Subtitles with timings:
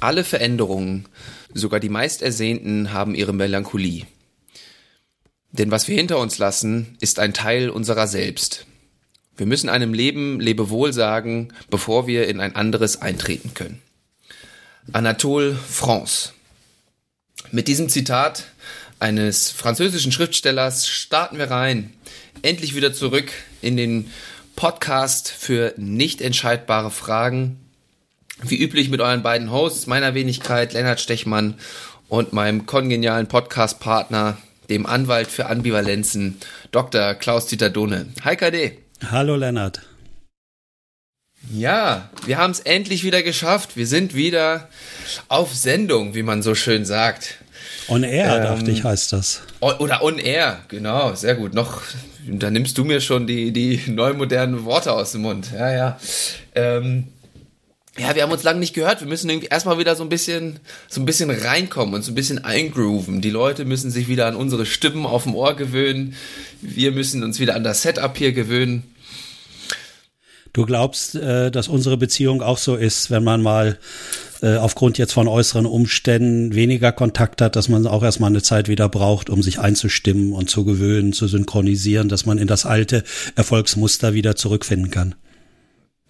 [0.00, 1.06] Alle Veränderungen,
[1.54, 4.06] sogar die meist ersehnten, haben ihre Melancholie.
[5.50, 8.66] Denn was wir hinter uns lassen, ist ein Teil unserer selbst.
[9.36, 13.80] Wir müssen einem Leben Lebewohl sagen, bevor wir in ein anderes eintreten können.
[14.92, 16.32] Anatole France.
[17.50, 18.44] Mit diesem Zitat
[18.98, 21.92] eines französischen Schriftstellers starten wir rein.
[22.42, 23.30] Endlich wieder zurück
[23.62, 24.10] in den
[24.56, 27.60] Podcast für nicht entscheidbare Fragen.
[28.42, 31.54] Wie üblich mit euren beiden Hosts, meiner Wenigkeit Lennart Stechmann
[32.08, 34.38] und meinem kongenialen Podcast-Partner,
[34.70, 36.38] dem Anwalt für Ambivalenzen,
[36.70, 37.14] Dr.
[37.14, 38.06] Klaus-Dieter Dohne.
[38.24, 38.78] Hi KD.
[39.10, 39.82] Hallo Lennart.
[41.52, 43.76] Ja, wir haben es endlich wieder geschafft.
[43.76, 44.68] Wir sind wieder
[45.26, 47.38] auf Sendung, wie man so schön sagt.
[47.88, 49.42] On Air, ähm, dachte ich, heißt das.
[49.60, 51.54] Oder On Air, genau, sehr gut.
[51.54, 51.82] Noch,
[52.24, 55.48] da nimmst du mir schon die, die neu modernen Worte aus dem Mund.
[55.52, 56.00] Ja, ja.
[56.54, 57.08] Ähm,
[57.98, 59.00] ja, wir haben uns lange nicht gehört.
[59.00, 62.14] Wir müssen irgendwie erstmal wieder so ein bisschen, so ein bisschen reinkommen und so ein
[62.14, 63.20] bisschen eingrooven.
[63.20, 66.14] Die Leute müssen sich wieder an unsere Stimmen auf dem Ohr gewöhnen.
[66.60, 68.84] Wir müssen uns wieder an das Setup hier gewöhnen.
[70.52, 73.78] Du glaubst, äh, dass unsere Beziehung auch so ist, wenn man mal
[74.42, 78.68] äh, aufgrund jetzt von äußeren Umständen weniger Kontakt hat, dass man auch erstmal eine Zeit
[78.68, 83.04] wieder braucht, um sich einzustimmen und zu gewöhnen, zu synchronisieren, dass man in das alte
[83.36, 85.14] Erfolgsmuster wieder zurückfinden kann.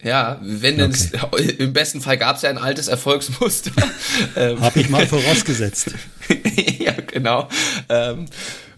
[0.03, 1.51] Ja, wenn okay.
[1.59, 3.73] im besten Fall gab es ja ein altes Erfolgsmuster.
[4.37, 5.91] ähm, Hab ich mal vorausgesetzt.
[6.79, 7.49] ja, genau.
[7.89, 8.27] Ähm,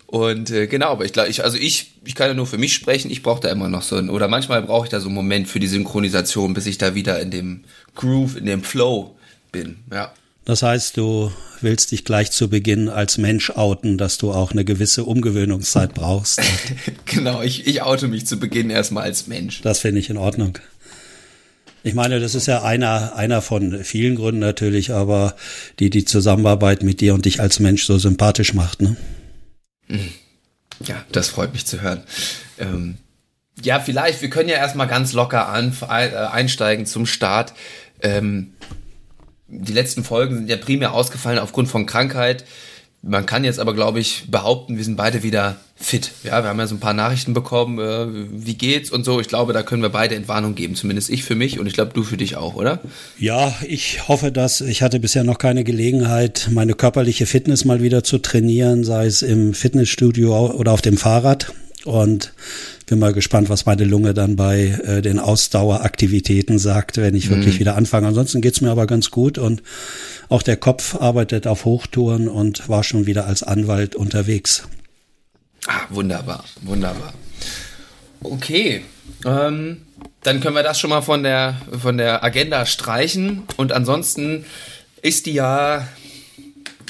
[0.07, 2.73] und äh, genau, aber ich glaube, ich, also ich, ich kann ja nur für mich
[2.73, 5.15] sprechen, ich brauche da immer noch so ein, oder manchmal brauche ich da so einen
[5.15, 9.17] Moment für die Synchronisation, bis ich da wieder in dem Groove, in dem Flow
[9.53, 10.13] bin, ja.
[10.47, 14.65] Das heißt, du willst dich gleich zu Beginn als Mensch outen, dass du auch eine
[14.65, 16.41] gewisse Umgewöhnungszeit brauchst.
[17.05, 19.61] genau, ich, ich oute mich zu Beginn erstmal als Mensch.
[19.61, 20.59] Das finde ich in Ordnung.
[21.83, 25.35] Ich meine, das ist ja einer, einer von vielen Gründen natürlich, aber
[25.79, 28.97] die die Zusammenarbeit mit dir und dich als Mensch so sympathisch macht, ne?
[29.87, 30.11] Hm.
[30.87, 32.03] Ja, das freut mich zu hören.
[32.59, 32.97] Ähm,
[33.63, 37.53] ja, vielleicht, wir können ja erstmal ganz locker an, äh, einsteigen zum Start.
[38.03, 38.55] Ähm,
[39.47, 42.45] die letzten Folgen sind ja primär ausgefallen aufgrund von Krankheit.
[43.03, 46.13] Man kann jetzt aber, glaube ich, behaupten, wir sind beide wieder fit.
[46.23, 48.07] Ja, wir haben ja so ein paar Nachrichten bekommen, äh,
[48.45, 49.21] wie geht's und so.
[49.21, 51.93] Ich glaube, da können wir beide Entwarnung geben, zumindest ich für mich und ich glaube,
[51.95, 52.81] du für dich auch, oder?
[53.19, 58.05] Ja, ich hoffe dass Ich hatte bisher noch keine Gelegenheit, meine körperliche Fitness mal wieder
[58.05, 61.55] zu trainieren, sei es im Fitnessstudio oder auf dem Fahrrad.
[61.87, 62.35] Und
[62.91, 67.55] bin mal gespannt, was meine Lunge dann bei äh, den Ausdaueraktivitäten sagt, wenn ich wirklich
[67.55, 67.61] mhm.
[67.61, 68.09] wieder anfange.
[68.09, 69.63] Ansonsten geht's mir aber ganz gut und
[70.31, 74.67] auch der Kopf arbeitet auf Hochtouren und war schon wieder als Anwalt unterwegs.
[75.67, 77.13] Ah, wunderbar, wunderbar.
[78.23, 78.85] Okay,
[79.27, 79.83] ähm,
[80.23, 83.43] dann können wir das schon mal von der, von der Agenda streichen.
[83.57, 84.45] Und ansonsten
[85.03, 85.89] ist die ja,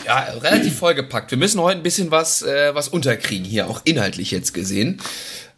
[0.04, 1.30] ja relativ vollgepackt.
[1.30, 5.00] Wir müssen heute ein bisschen was, äh, was unterkriegen hier, auch inhaltlich jetzt gesehen.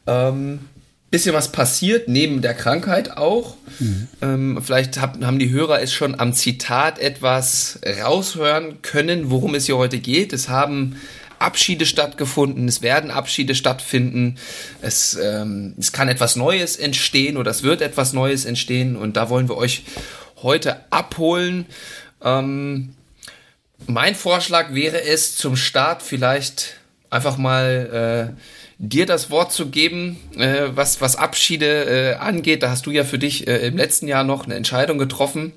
[0.06, 0.60] Ähm,
[1.12, 3.54] bisschen was passiert, neben der Krankheit auch.
[3.78, 4.08] Mhm.
[4.22, 9.66] Ähm, vielleicht hab, haben die Hörer es schon am Zitat etwas raushören können, worum es
[9.66, 10.32] hier heute geht.
[10.32, 10.96] Es haben
[11.38, 14.36] Abschiede stattgefunden, es werden Abschiede stattfinden,
[14.80, 19.28] es, ähm, es kann etwas Neues entstehen oder es wird etwas Neues entstehen und da
[19.28, 19.82] wollen wir euch
[20.42, 21.66] heute abholen.
[22.22, 22.94] Ähm,
[23.86, 26.76] mein Vorschlag wäre es zum Start vielleicht
[27.12, 28.42] einfach mal äh,
[28.78, 32.62] dir das Wort zu geben, äh, was, was Abschiede äh, angeht.
[32.62, 35.52] Da hast du ja für dich äh, im letzten Jahr noch eine Entscheidung getroffen,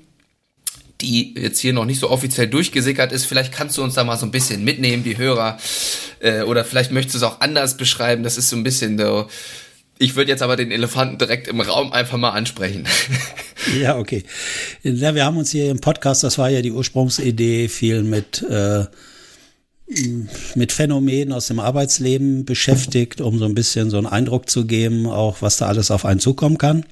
[1.00, 3.24] die jetzt hier noch nicht so offiziell durchgesickert ist.
[3.24, 5.58] Vielleicht kannst du uns da mal so ein bisschen mitnehmen, die Hörer.
[6.20, 8.22] Äh, oder vielleicht möchtest du es auch anders beschreiben.
[8.22, 9.26] Das ist so ein bisschen so.
[9.98, 12.86] Ich würde jetzt aber den Elefanten direkt im Raum einfach mal ansprechen.
[13.80, 14.22] Ja, okay.
[14.84, 18.84] Ja, wir haben uns hier im Podcast, das war ja die Ursprungsidee, viel mit äh,
[20.54, 25.06] mit Phänomenen aus dem Arbeitsleben beschäftigt, um so ein bisschen so einen Eindruck zu geben,
[25.06, 26.84] auch was da alles auf einen zukommen kann.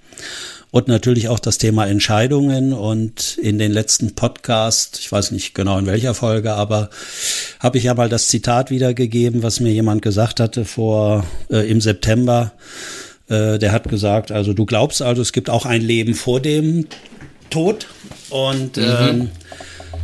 [0.70, 2.72] Und natürlich auch das Thema Entscheidungen.
[2.72, 6.90] Und in den letzten Podcast, ich weiß nicht genau in welcher Folge, aber
[7.60, 11.80] habe ich ja mal das Zitat wiedergegeben, was mir jemand gesagt hatte vor äh, im
[11.80, 12.52] September.
[13.28, 16.86] Äh, der hat gesagt, also du glaubst also, es gibt auch ein Leben vor dem
[17.50, 17.86] Tod.
[18.30, 18.82] Und mhm.
[19.00, 19.30] ähm,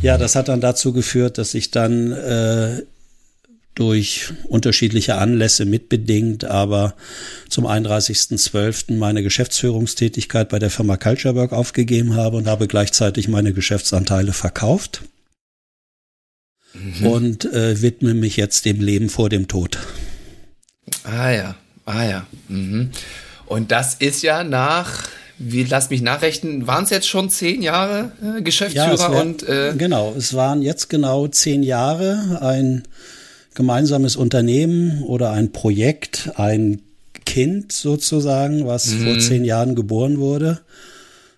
[0.01, 2.81] ja, das hat dann dazu geführt, dass ich dann äh,
[3.75, 6.93] durch unterschiedliche Anlässe mitbedingt, aber
[7.49, 8.97] zum 31.12.
[8.97, 15.03] meine Geschäftsführungstätigkeit bei der Firma Culturework aufgegeben habe und habe gleichzeitig meine Geschäftsanteile verkauft
[16.73, 17.07] mhm.
[17.07, 19.77] und äh, widme mich jetzt dem Leben vor dem Tod.
[21.03, 22.27] Ah ja, ah ja.
[22.49, 22.91] Mhm.
[23.45, 25.09] Und das ist ja nach
[25.43, 29.47] wie lass mich nachrechnen, waren es jetzt schon zehn Jahre äh, Geschäftsführer ja, wär, und
[29.47, 32.83] äh genau, es waren jetzt genau zehn Jahre ein
[33.53, 36.81] gemeinsames Unternehmen oder ein Projekt, ein
[37.25, 39.03] Kind sozusagen, was mhm.
[39.03, 40.61] vor zehn Jahren geboren wurde,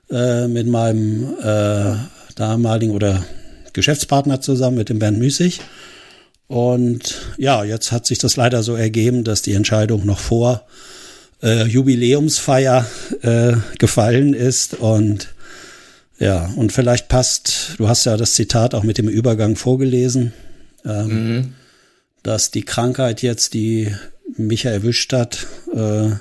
[0.10, 1.96] äh, mit meinem äh,
[2.36, 3.24] damaligen oder
[3.74, 5.62] Geschäftspartner zusammen, mit dem Bernd Müßig.
[6.48, 10.66] Und ja, jetzt hat sich das leider so ergeben, dass die Entscheidung noch vor
[11.42, 12.86] äh, Jubiläumsfeier
[13.22, 15.30] äh, gefallen ist und
[16.20, 20.32] ja, und vielleicht passt, du hast ja das Zitat auch mit dem Übergang vorgelesen,
[20.86, 21.54] ähm, mhm.
[22.24, 23.94] Dass die Krankheit jetzt, die
[24.38, 26.12] mich erwischt hat, äh,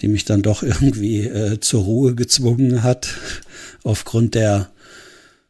[0.00, 3.08] die mich dann doch irgendwie äh, zur Ruhe gezwungen hat,
[3.82, 4.70] aufgrund der,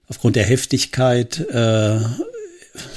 [0.08, 2.00] aufgrund der Heftigkeit, äh,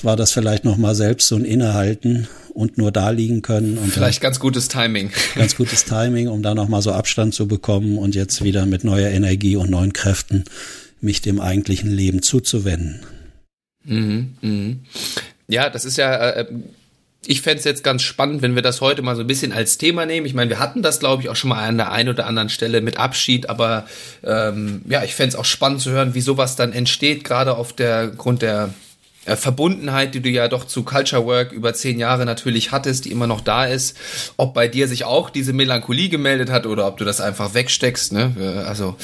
[0.04, 3.78] war das vielleicht noch mal selbst so ein Innehalten und nur da liegen können.
[3.78, 5.12] Und Vielleicht ganz gutes Timing.
[5.36, 9.10] Ganz gutes Timing, um da nochmal so Abstand zu bekommen und jetzt wieder mit neuer
[9.10, 10.44] Energie und neuen Kräften
[11.00, 13.00] mich dem eigentlichen Leben zuzuwenden.
[13.84, 14.76] Mhm, mh.
[15.52, 16.46] Ja, das ist ja, äh,
[17.26, 19.78] ich fände es jetzt ganz spannend, wenn wir das heute mal so ein bisschen als
[19.78, 20.26] Thema nehmen.
[20.26, 22.50] Ich meine, wir hatten das, glaube ich, auch schon mal an der einen oder anderen
[22.50, 23.86] Stelle mit Abschied, aber
[24.24, 27.74] ähm, ja, ich fände es auch spannend zu hören, wie sowas dann entsteht, gerade auf
[27.74, 28.74] der Grund der
[29.26, 33.12] äh, Verbundenheit, die du ja doch zu Culture Work über zehn Jahre natürlich hattest, die
[33.12, 33.96] immer noch da ist,
[34.38, 38.14] ob bei dir sich auch diese Melancholie gemeldet hat oder ob du das einfach wegsteckst,
[38.14, 38.36] ne?
[38.40, 38.96] Äh, also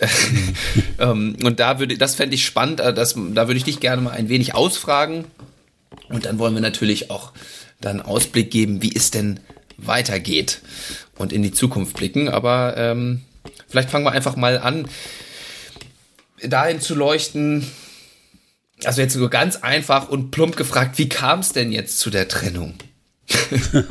[0.00, 0.08] äh,
[0.98, 4.02] ähm, und da würde, das fände ich spannend, äh, das, da würde ich dich gerne
[4.02, 5.24] mal ein wenig ausfragen.
[6.08, 7.32] Und dann wollen wir natürlich auch
[7.80, 9.40] dann Ausblick geben, wie es denn
[9.76, 10.60] weitergeht
[11.16, 12.28] und in die Zukunft blicken.
[12.28, 13.22] Aber ähm,
[13.68, 14.88] vielleicht fangen wir einfach mal an,
[16.42, 17.66] dahin zu leuchten,
[18.84, 22.28] also jetzt so ganz einfach und plump gefragt, wie kam es denn jetzt zu der
[22.28, 22.74] Trennung?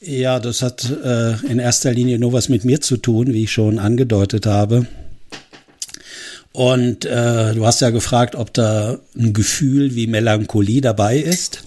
[0.00, 3.52] ja, das hat äh, in erster Linie nur was mit mir zu tun, wie ich
[3.52, 4.86] schon angedeutet habe.
[6.52, 11.64] Und äh, du hast ja gefragt, ob da ein Gefühl wie Melancholie dabei ist.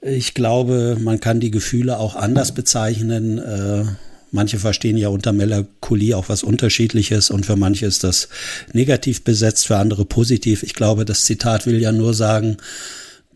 [0.00, 3.38] Ich glaube, man kann die Gefühle auch anders bezeichnen.
[3.38, 3.84] Äh,
[4.32, 8.28] Manche verstehen ja unter Melancholie auch was Unterschiedliches und für manche ist das
[8.72, 10.62] negativ besetzt, für andere positiv.
[10.62, 12.56] Ich glaube, das Zitat will ja nur sagen,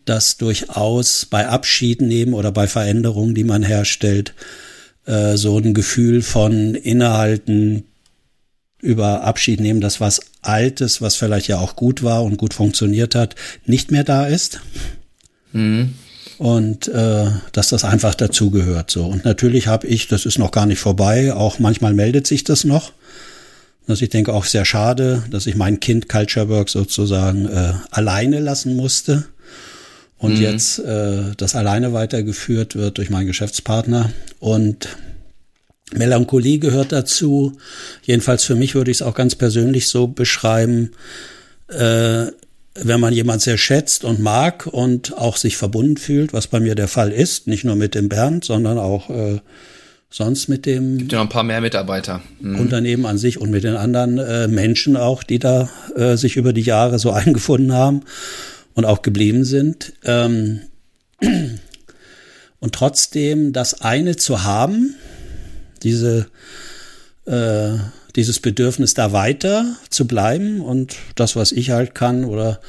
[0.05, 4.33] dass durchaus bei Abschied nehmen oder bei Veränderungen, die man herstellt,
[5.05, 7.85] äh, so ein Gefühl von Innehalten
[8.81, 13.15] über Abschied nehmen, dass was Altes, was vielleicht ja auch gut war und gut funktioniert
[13.15, 13.35] hat,
[13.65, 14.61] nicht mehr da ist.
[15.53, 15.93] Mhm
[16.41, 18.89] und äh, dass das einfach dazugehört.
[18.89, 22.43] So und natürlich habe ich, das ist noch gar nicht vorbei, auch manchmal meldet sich
[22.43, 22.93] das noch.
[23.85, 28.39] Dass ich denke auch sehr schade, dass ich mein Kind Culture Work sozusagen äh, alleine
[28.39, 29.25] lassen musste
[30.17, 30.41] und mhm.
[30.41, 34.87] jetzt äh, das alleine weitergeführt wird durch meinen Geschäftspartner und
[35.93, 37.53] Melancholie gehört dazu.
[38.03, 40.91] Jedenfalls für mich würde ich es auch ganz persönlich so beschreiben.
[41.67, 42.27] Äh,
[42.73, 46.75] wenn man jemand sehr schätzt und mag und auch sich verbunden fühlt, was bei mir
[46.75, 49.39] der Fall ist, nicht nur mit dem Bernd, sondern auch äh,
[50.09, 52.21] sonst mit dem Gibt ja noch ein paar mehr Mitarbeiter.
[52.39, 52.59] Mhm.
[52.59, 56.53] Unternehmen an sich und mit den anderen äh, Menschen auch, die da äh, sich über
[56.53, 58.01] die Jahre so eingefunden haben
[58.73, 59.93] und auch geblieben sind.
[60.05, 60.61] Ähm,
[62.59, 64.95] und trotzdem das eine zu haben,
[65.83, 66.27] diese
[67.25, 67.77] äh,
[68.15, 72.59] dieses Bedürfnis, da weiter zu bleiben und das, was ich halt kann, oder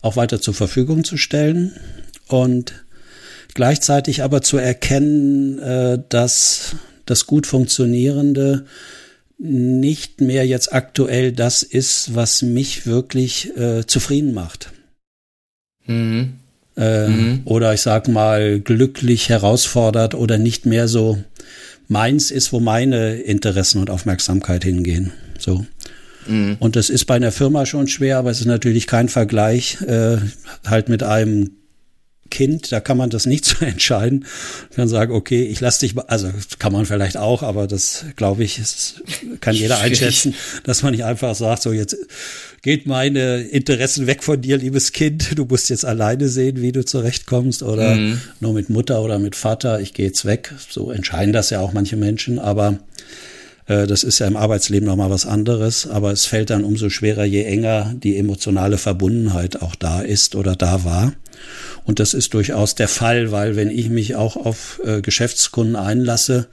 [0.00, 1.72] auch weiter zur Verfügung zu stellen.
[2.28, 2.84] Und
[3.54, 6.76] gleichzeitig aber zu erkennen, äh, dass
[7.06, 8.64] das gut funktionierende
[9.38, 14.72] nicht mehr jetzt aktuell das ist, was mich wirklich äh, zufrieden macht.
[15.86, 16.34] Mhm.
[16.76, 17.40] Äh, mhm.
[17.44, 21.18] Oder ich sag mal glücklich herausfordert oder nicht mehr so
[21.92, 25.12] meins ist, wo meine Interessen und Aufmerksamkeit hingehen.
[25.38, 25.66] So.
[26.26, 26.56] Mhm.
[26.58, 30.16] Und das ist bei einer Firma schon schwer, aber es ist natürlich kein Vergleich äh,
[30.66, 31.52] halt mit einem
[32.30, 34.20] Kind, da kann man das nicht so entscheiden.
[34.70, 38.42] Man kann sagen, okay, ich lasse dich, also kann man vielleicht auch, aber das glaube
[38.42, 39.02] ich, das
[39.40, 40.34] kann jeder einschätzen,
[40.64, 41.96] dass man nicht einfach sagt, so jetzt
[42.62, 46.84] geht meine Interessen weg von dir, liebes Kind, du musst jetzt alleine sehen, wie du
[46.84, 48.20] zurechtkommst oder mhm.
[48.40, 50.54] nur mit Mutter oder mit Vater, ich gehe jetzt weg.
[50.70, 52.78] So entscheiden das ja auch manche Menschen, aber
[53.66, 57.24] äh, das ist ja im Arbeitsleben nochmal was anderes, aber es fällt dann umso schwerer,
[57.24, 61.12] je enger die emotionale Verbundenheit auch da ist oder da war.
[61.84, 66.46] Und das ist durchaus der Fall, weil wenn ich mich auch auf äh, Geschäftskunden einlasse,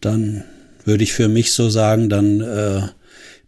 [0.00, 0.44] dann
[0.86, 2.80] würde ich für mich so sagen, dann äh,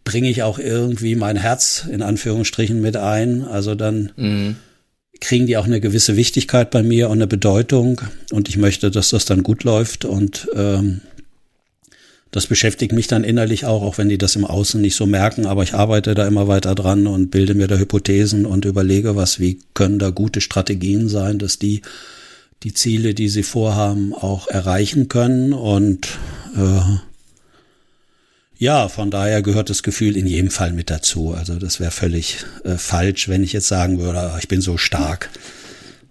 [0.04, 3.44] bringe ich auch irgendwie mein Herz in Anführungsstrichen mit ein.
[3.44, 4.56] Also dann mhm.
[5.20, 8.00] kriegen die auch eine gewisse Wichtigkeit bei mir und eine Bedeutung.
[8.32, 10.04] Und ich möchte, dass das dann gut läuft.
[10.04, 11.00] Und ähm,
[12.30, 15.46] das beschäftigt mich dann innerlich auch, auch wenn die das im Außen nicht so merken,
[15.46, 19.40] aber ich arbeite da immer weiter dran und bilde mir da Hypothesen und überlege, was,
[19.40, 21.82] wie können da gute Strategien sein, dass die
[22.62, 26.18] die Ziele, die sie vorhaben, auch erreichen können und
[26.56, 26.80] äh,
[28.60, 31.32] ja, von daher gehört das Gefühl in jedem Fall mit dazu.
[31.32, 35.30] Also das wäre völlig äh, falsch, wenn ich jetzt sagen würde, ich bin so stark.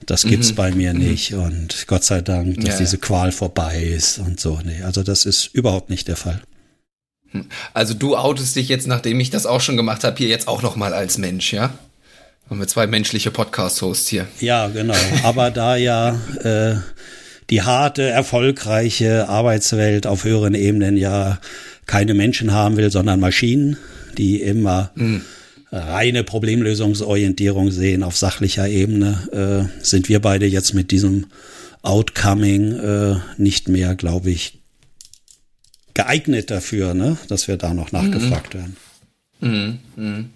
[0.08, 0.56] Das gibt's mhm.
[0.56, 1.00] bei mir mhm.
[1.00, 4.60] nicht und Gott sei Dank, dass ja, diese Qual vorbei ist und so.
[4.66, 6.42] Nee, also das ist überhaupt nicht der Fall.
[7.30, 7.46] Hm.
[7.76, 10.64] Also du outest dich jetzt, nachdem ich das auch schon gemacht habe, hier jetzt auch
[10.64, 11.70] noch mal als Mensch, ja?
[12.50, 14.26] Haben wir zwei menschliche Podcast-Hosts hier.
[14.40, 14.96] Ja, genau.
[15.22, 16.78] Aber da ja äh,
[17.52, 21.38] die harte, erfolgreiche Arbeitswelt auf höheren Ebenen ja
[21.90, 23.76] keine Menschen haben will, sondern Maschinen,
[24.16, 25.24] die immer mhm.
[25.72, 31.26] reine Problemlösungsorientierung sehen auf sachlicher Ebene, äh, sind wir beide jetzt mit diesem
[31.82, 34.60] Outcoming äh, nicht mehr, glaube ich,
[35.96, 37.18] geeignet dafür, ne?
[37.28, 38.60] dass wir da noch nachgefragt mhm.
[38.60, 38.78] werden.
[39.40, 39.80] Mhm.
[39.96, 40.30] Mhm.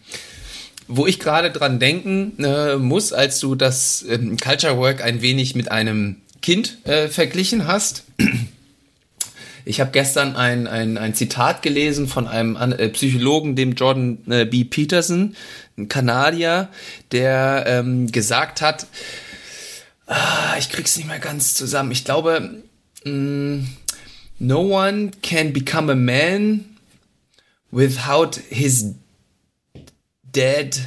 [0.87, 5.53] Wo ich gerade dran denken äh, muss, als du das ähm, Culture Work ein wenig
[5.53, 8.05] mit einem Kind äh, verglichen hast,
[9.65, 14.45] ich habe gestern ein, ein, ein Zitat gelesen von einem äh, Psychologen, dem Jordan äh,
[14.45, 14.63] B.
[14.63, 15.35] Peterson,
[15.77, 16.69] ein Kanadier,
[17.11, 18.87] der ähm, gesagt hat,
[20.07, 21.91] ah, ich krieg's nicht mehr ganz zusammen.
[21.91, 22.63] Ich glaube,
[23.05, 23.59] mm,
[24.39, 26.65] no one can become a man
[27.71, 28.93] without his
[30.23, 30.79] dead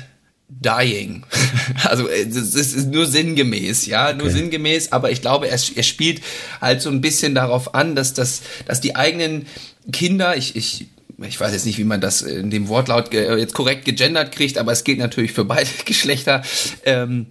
[0.49, 1.25] dying.
[1.83, 4.37] Also es ist nur sinngemäß, ja, nur okay.
[4.37, 6.23] sinngemäß, aber ich glaube, er, er spielt
[6.61, 9.47] halt so ein bisschen darauf an, dass das, dass die eigenen
[9.93, 10.87] Kinder, ich, ich
[11.25, 14.73] ich weiß jetzt nicht, wie man das in dem Wortlaut jetzt korrekt gegendert kriegt, aber
[14.73, 16.43] es gilt natürlich für beide Geschlechter,
[16.85, 17.27] ähm,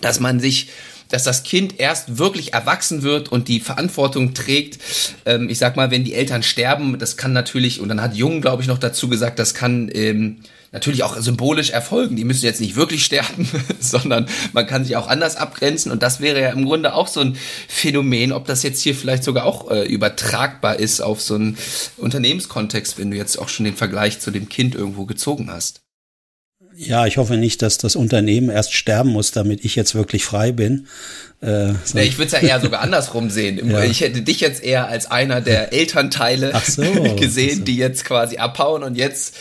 [0.00, 0.68] dass man sich
[1.10, 4.80] dass das Kind erst wirklich erwachsen wird und die Verantwortung trägt.
[5.26, 8.40] Ähm, ich sag mal, wenn die Eltern sterben, das kann natürlich, und dann hat Jung,
[8.40, 10.38] glaube ich, noch dazu gesagt, das kann ähm,
[10.74, 12.16] natürlich auch symbolisch erfolgen.
[12.16, 13.48] Die müssen jetzt nicht wirklich sterben,
[13.80, 15.90] sondern man kann sich auch anders abgrenzen.
[15.90, 17.36] Und das wäre ja im Grunde auch so ein
[17.68, 21.56] Phänomen, ob das jetzt hier vielleicht sogar auch äh, übertragbar ist auf so einen
[21.96, 25.80] Unternehmenskontext, wenn du jetzt auch schon den Vergleich zu dem Kind irgendwo gezogen hast.
[26.76, 30.50] Ja, ich hoffe nicht, dass das Unternehmen erst sterben muss, damit ich jetzt wirklich frei
[30.50, 30.88] bin.
[31.40, 31.96] Äh, so.
[31.96, 33.60] nee, ich würde es ja eher sogar andersrum sehen.
[33.70, 33.84] Ja.
[33.84, 36.82] Ich hätte dich jetzt eher als einer der Elternteile so,
[37.14, 37.64] gesehen, so.
[37.64, 39.36] die jetzt quasi abhauen und jetzt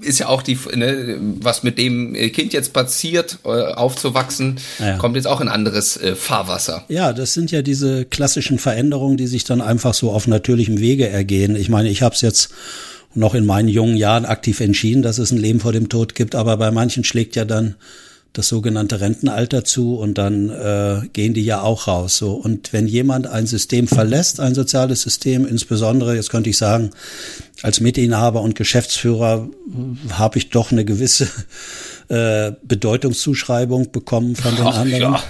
[0.00, 4.96] ist ja auch die, ne, was mit dem Kind jetzt passiert, äh, aufzuwachsen, ja.
[4.96, 6.84] kommt jetzt auch in anderes äh, Fahrwasser.
[6.88, 11.08] Ja, das sind ja diese klassischen Veränderungen, die sich dann einfach so auf natürlichem Wege
[11.08, 11.54] ergehen.
[11.54, 12.50] Ich meine, ich habe es jetzt
[13.14, 16.34] noch in meinen jungen Jahren aktiv entschieden, dass es ein Leben vor dem Tod gibt,
[16.34, 17.76] aber bei manchen schlägt ja dann
[18.34, 22.18] das sogenannte Rentenalter zu und dann äh, gehen die ja auch raus.
[22.18, 26.90] So und wenn jemand ein System verlässt, ein soziales System, insbesondere jetzt könnte ich sagen,
[27.62, 31.28] als Mitinhaber und Geschäftsführer äh, habe ich doch eine gewisse
[32.08, 35.12] äh, Bedeutungszuschreibung bekommen von den Ach, anderen.
[35.12, 35.22] Ja.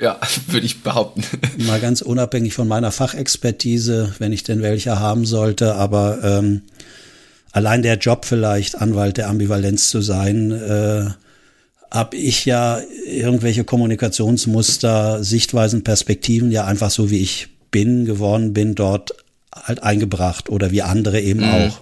[0.00, 1.24] ja, würde ich behaupten.
[1.66, 6.62] Mal ganz unabhängig von meiner Fachexpertise, wenn ich denn welche haben sollte, aber ähm,
[7.50, 11.06] allein der Job vielleicht, Anwalt der Ambivalenz zu sein, äh,
[11.90, 18.74] habe ich ja irgendwelche Kommunikationsmuster, Sichtweisen, Perspektiven ja einfach so wie ich bin, geworden bin,
[18.74, 19.14] dort
[19.52, 21.48] halt eingebracht oder wie andere eben mhm.
[21.48, 21.80] auch.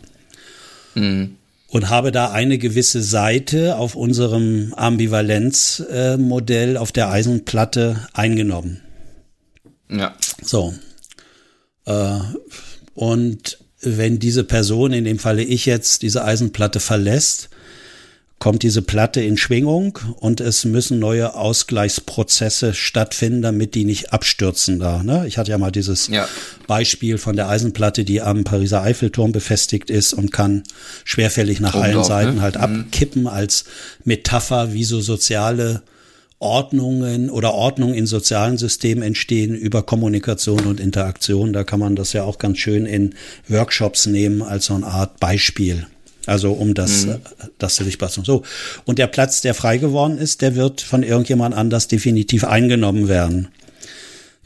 [0.94, 1.36] Mhm.
[1.68, 8.80] Und habe da eine gewisse Seite auf unserem Ambivalenzmodell auf der Eisenplatte eingenommen.
[9.90, 10.14] Ja.
[10.42, 10.72] So.
[11.86, 12.20] Äh,
[12.94, 17.50] und wenn diese Person, in dem Falle ich jetzt, diese Eisenplatte verlässt,
[18.44, 24.78] kommt diese Platte in Schwingung und es müssen neue Ausgleichsprozesse stattfinden, damit die nicht abstürzen
[24.78, 25.02] da.
[25.02, 25.24] Ne?
[25.26, 26.28] Ich hatte ja mal dieses ja.
[26.66, 30.62] Beispiel von der Eisenplatte, die am Pariser Eiffelturm befestigt ist und kann
[31.04, 32.42] schwerfällig nach Oben allen drauf, Seiten ne?
[32.42, 32.60] halt mhm.
[32.60, 33.64] abkippen als
[34.04, 35.80] Metapher, wie so soziale
[36.38, 41.54] Ordnungen oder Ordnung in sozialen Systemen entstehen über Kommunikation und Interaktion.
[41.54, 43.14] Da kann man das ja auch ganz schön in
[43.48, 45.86] Workshops nehmen als so eine Art Beispiel.
[46.26, 47.16] Also um das, mhm.
[47.58, 48.42] das sichtbar zu So.
[48.84, 53.48] Und der Platz, der frei geworden ist, der wird von irgendjemand anders definitiv eingenommen werden.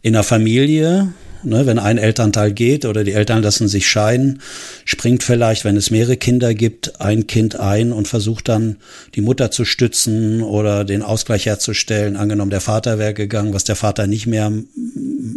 [0.02, 4.40] In der Familie, ne, wenn ein Elternteil geht oder die Eltern lassen sich scheiden,
[4.84, 8.76] springt vielleicht, wenn es mehrere Kinder gibt, ein Kind ein und versucht dann
[9.14, 12.16] die Mutter zu stützen oder den Ausgleich herzustellen.
[12.16, 14.52] Angenommen, der Vater wäre gegangen, was der Vater nicht mehr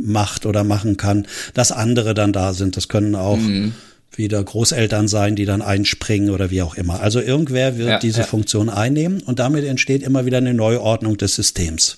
[0.04, 2.78] macht oder machen kann, dass andere dann da sind.
[2.78, 3.74] Das können auch mhm
[4.14, 7.02] wieder Großeltern sein, die dann einspringen oder wie auch immer.
[7.02, 8.28] Also irgendwer wird ja, diese ja.
[8.28, 11.98] Funktion einnehmen und damit entsteht immer wieder eine Neuordnung des Systems.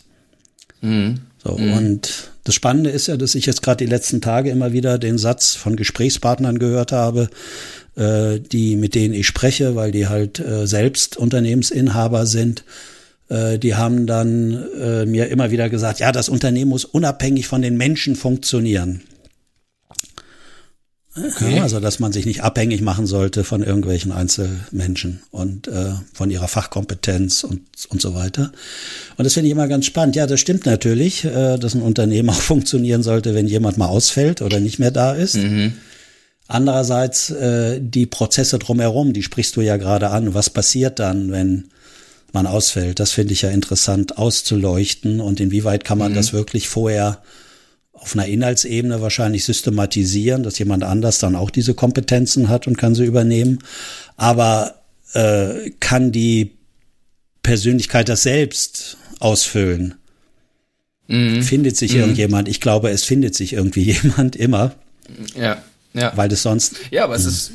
[0.81, 1.21] Mhm.
[1.43, 1.73] So, mhm.
[1.73, 5.17] und Das Spannende ist ja, dass ich jetzt gerade die letzten Tage immer wieder den
[5.17, 7.29] Satz von Gesprächspartnern gehört habe,
[7.95, 12.63] äh, die mit denen ich spreche, weil die halt äh, selbst Unternehmensinhaber sind.
[13.29, 17.61] Äh, die haben dann äh, mir immer wieder gesagt, ja, das Unternehmen muss unabhängig von
[17.61, 19.01] den Menschen funktionieren.
[21.15, 21.59] Okay.
[21.59, 26.47] Also, dass man sich nicht abhängig machen sollte von irgendwelchen Einzelmenschen und äh, von ihrer
[26.47, 28.51] Fachkompetenz und, und so weiter.
[29.17, 30.15] Und das finde ich immer ganz spannend.
[30.15, 34.41] Ja, das stimmt natürlich, äh, dass ein Unternehmen auch funktionieren sollte, wenn jemand mal ausfällt
[34.41, 35.35] oder nicht mehr da ist.
[35.35, 35.73] Mhm.
[36.47, 40.33] Andererseits äh, die Prozesse drumherum, die sprichst du ja gerade an.
[40.33, 41.65] Was passiert dann, wenn
[42.31, 42.99] man ausfällt?
[42.99, 46.15] Das finde ich ja interessant auszuleuchten und inwieweit kann man mhm.
[46.15, 47.21] das wirklich vorher
[48.03, 52.95] auf einer Inhaltsebene wahrscheinlich systematisieren, dass jemand anders dann auch diese Kompetenzen hat und kann
[52.95, 53.59] sie übernehmen.
[54.17, 54.75] Aber
[55.13, 56.51] äh, kann die
[57.43, 59.95] Persönlichkeit das selbst ausfüllen?
[61.07, 61.43] Mhm.
[61.43, 62.01] Findet sich mhm.
[62.01, 62.49] irgendjemand?
[62.49, 64.75] Ich glaube, es findet sich irgendwie jemand immer.
[65.35, 65.63] Ja.
[65.93, 66.11] Ja.
[66.17, 66.75] Weil das sonst.
[66.91, 67.51] Ja, aber es ist,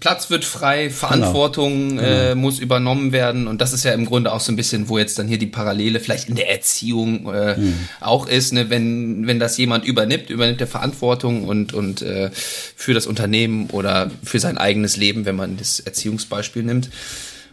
[0.00, 2.02] Platz wird frei, Verantwortung genau.
[2.02, 2.34] Äh, genau.
[2.36, 5.18] muss übernommen werden und das ist ja im Grunde auch so ein bisschen, wo jetzt
[5.18, 7.74] dann hier die Parallele vielleicht in der Erziehung äh, mhm.
[8.00, 8.70] auch ist, ne?
[8.70, 14.10] wenn, wenn das jemand übernimmt, übernimmt der Verantwortung und, und äh, für das Unternehmen oder
[14.22, 16.90] für sein eigenes Leben, wenn man das Erziehungsbeispiel nimmt.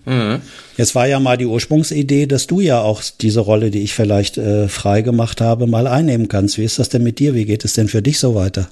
[0.06, 0.42] Mhm.
[0.78, 4.38] Jetzt war ja mal die Ursprungsidee, dass du ja auch diese Rolle, die ich vielleicht
[4.38, 6.58] äh, frei gemacht habe, mal einnehmen kannst.
[6.58, 7.34] Wie ist das denn mit dir?
[7.34, 8.70] Wie geht es denn für dich so weiter?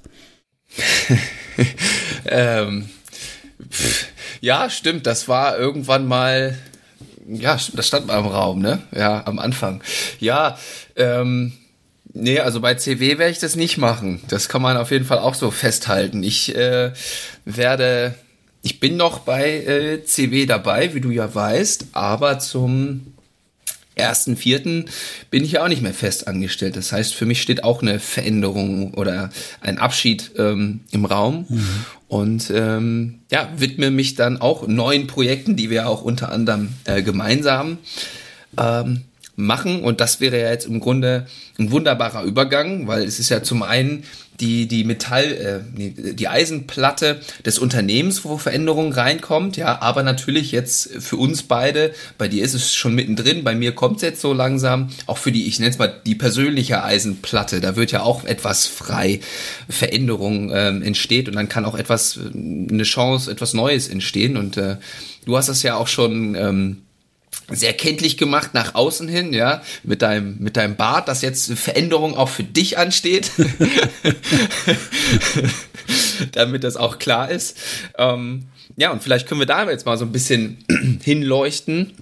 [2.25, 2.89] ähm,
[4.41, 5.05] ja, stimmt.
[5.05, 6.57] Das war irgendwann mal.
[7.27, 8.83] Ja, das stand mal im Raum, ne?
[8.95, 9.81] Ja, am Anfang.
[10.19, 10.59] Ja,
[10.95, 11.53] ähm,
[12.13, 14.21] nee, also bei CW werde ich das nicht machen.
[14.27, 16.21] Das kann man auf jeden Fall auch so festhalten.
[16.21, 16.91] Ich äh,
[17.43, 18.13] werde,
[18.61, 23.14] ich bin noch bei äh, CW dabei, wie du ja weißt, aber zum
[23.95, 24.85] ersten Vierten
[25.31, 26.75] bin ich ja auch nicht mehr fest angestellt.
[26.75, 29.29] Das heißt, für mich steht auch eine Veränderung oder
[29.61, 31.45] ein Abschied ähm, im Raum.
[31.49, 31.85] Mhm.
[32.07, 37.01] Und ähm, ja, widme mich dann auch neuen Projekten, die wir auch unter anderem äh,
[37.01, 37.79] gemeinsam
[38.57, 39.01] ähm,
[39.35, 39.81] machen.
[39.81, 41.25] Und das wäre ja jetzt im Grunde
[41.57, 44.03] ein wunderbarer Übergang, weil es ist ja zum einen
[44.39, 50.89] die, die Metall, äh, die Eisenplatte des Unternehmens, wo Veränderung reinkommt, ja, aber natürlich jetzt
[50.99, 54.33] für uns beide, bei dir ist es schon mittendrin, bei mir kommt es jetzt so
[54.33, 58.25] langsam, auch für die, ich nenne es mal die persönliche Eisenplatte, da wird ja auch
[58.25, 59.19] etwas frei,
[59.69, 64.37] Veränderung ähm, entsteht und dann kann auch etwas, eine Chance, etwas Neues entstehen.
[64.37, 64.77] Und äh,
[65.25, 66.84] du hast das ja auch schon ähm,
[67.51, 72.15] sehr kenntlich gemacht nach außen hin, ja, mit deinem, mit deinem Bart, dass jetzt Veränderung
[72.15, 73.31] auch für dich ansteht.
[76.31, 77.57] Damit das auch klar ist.
[77.97, 78.45] Ähm,
[78.77, 80.57] ja, und vielleicht können wir da jetzt mal so ein bisschen
[81.03, 81.93] hinleuchten,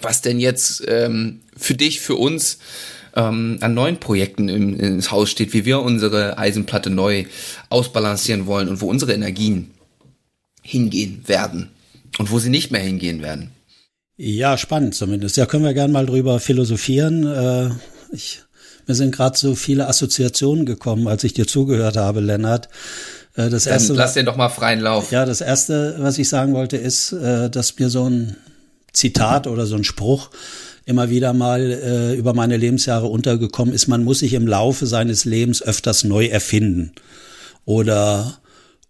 [0.00, 2.58] was denn jetzt ähm, für dich, für uns
[3.14, 7.24] ähm, an neuen Projekten im, ins Haus steht, wie wir unsere Eisenplatte neu
[7.68, 9.72] ausbalancieren wollen und wo unsere Energien
[10.62, 11.70] hingehen werden
[12.18, 13.50] und wo sie nicht mehr hingehen werden.
[14.20, 15.36] Ja, spannend zumindest.
[15.36, 17.24] Ja, können wir gerne mal drüber philosophieren.
[17.24, 17.70] Äh,
[18.12, 18.40] ich,
[18.88, 22.68] mir sind gerade so viele Assoziationen gekommen, als ich dir zugehört habe, Lennart.
[23.36, 25.12] Äh, das Dann erste, lass dir doch mal freien Lauf.
[25.12, 28.36] Ja, das erste, was ich sagen wollte, ist, äh, dass mir so ein
[28.92, 30.30] Zitat oder so ein Spruch
[30.84, 33.86] immer wieder mal äh, über meine Lebensjahre untergekommen ist.
[33.86, 36.90] Man muss sich im Laufe seines Lebens öfters neu erfinden
[37.64, 38.38] oder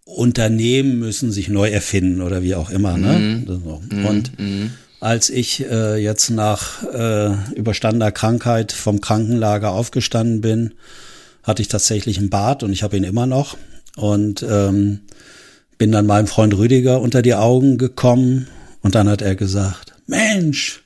[0.05, 2.97] Unternehmen müssen sich neu erfinden oder wie auch immer.
[2.97, 3.43] Ne?
[3.45, 3.79] So.
[4.07, 10.73] Und mhm als ich äh, jetzt nach äh, überstandener Krankheit vom Krankenlager aufgestanden bin,
[11.43, 13.57] hatte ich tatsächlich einen Bart und ich habe ihn immer noch.
[13.95, 15.01] Und ähm,
[15.77, 18.47] bin dann meinem Freund Rüdiger unter die Augen gekommen
[18.81, 20.83] und dann hat er gesagt, Mensch,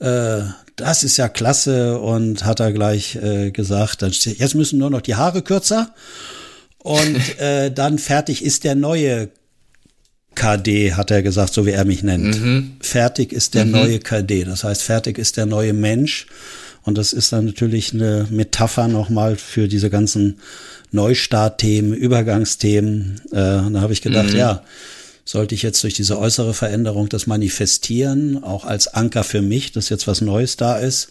[0.00, 0.40] äh,
[0.76, 5.16] das ist ja klasse und hat er gleich äh, gesagt, jetzt müssen nur noch die
[5.16, 5.94] Haare kürzer
[6.78, 9.28] und äh, dann fertig ist der neue
[10.38, 12.40] KD, hat er gesagt, so wie er mich nennt.
[12.40, 12.76] Mhm.
[12.80, 13.72] Fertig ist der mhm.
[13.72, 14.44] neue KD.
[14.44, 16.26] Das heißt, fertig ist der neue Mensch.
[16.84, 20.38] Und das ist dann natürlich eine Metapher nochmal für diese ganzen
[20.92, 23.20] Neustartthemen, Übergangsthemen.
[23.32, 24.38] Äh, da habe ich gedacht, mhm.
[24.38, 24.62] ja,
[25.24, 29.88] sollte ich jetzt durch diese äußere Veränderung das manifestieren, auch als Anker für mich, dass
[29.88, 31.08] jetzt was Neues da ist,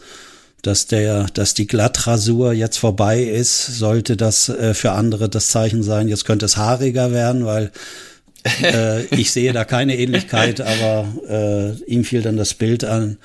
[0.62, 5.84] dass der, dass die Glattrasur jetzt vorbei ist, sollte das äh, für andere das Zeichen
[5.84, 7.72] sein, jetzt könnte es haariger werden, weil
[8.62, 13.18] äh, ich sehe da keine Ähnlichkeit, aber äh, ihm fiel dann das Bild an.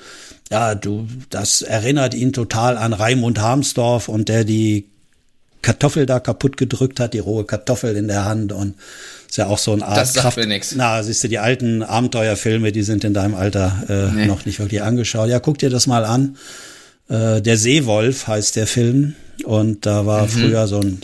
[0.51, 4.87] Ja, du, das erinnert ihn total an Raimund Harmsdorf und der die
[5.61, 8.75] Kartoffel da kaputt gedrückt hat, die rohe Kartoffel in der Hand und
[9.27, 10.37] ist ja auch so eine Art das sagt Kraft.
[10.37, 10.75] Mir nix.
[10.75, 14.25] Na, siehst du, die alten Abenteuerfilme, die sind in deinem Alter äh, nee.
[14.25, 15.29] noch nicht wirklich angeschaut.
[15.29, 16.37] Ja, guck dir das mal an.
[17.09, 20.29] Äh, der Seewolf heißt der Film Und da war mhm.
[20.29, 21.01] früher so ein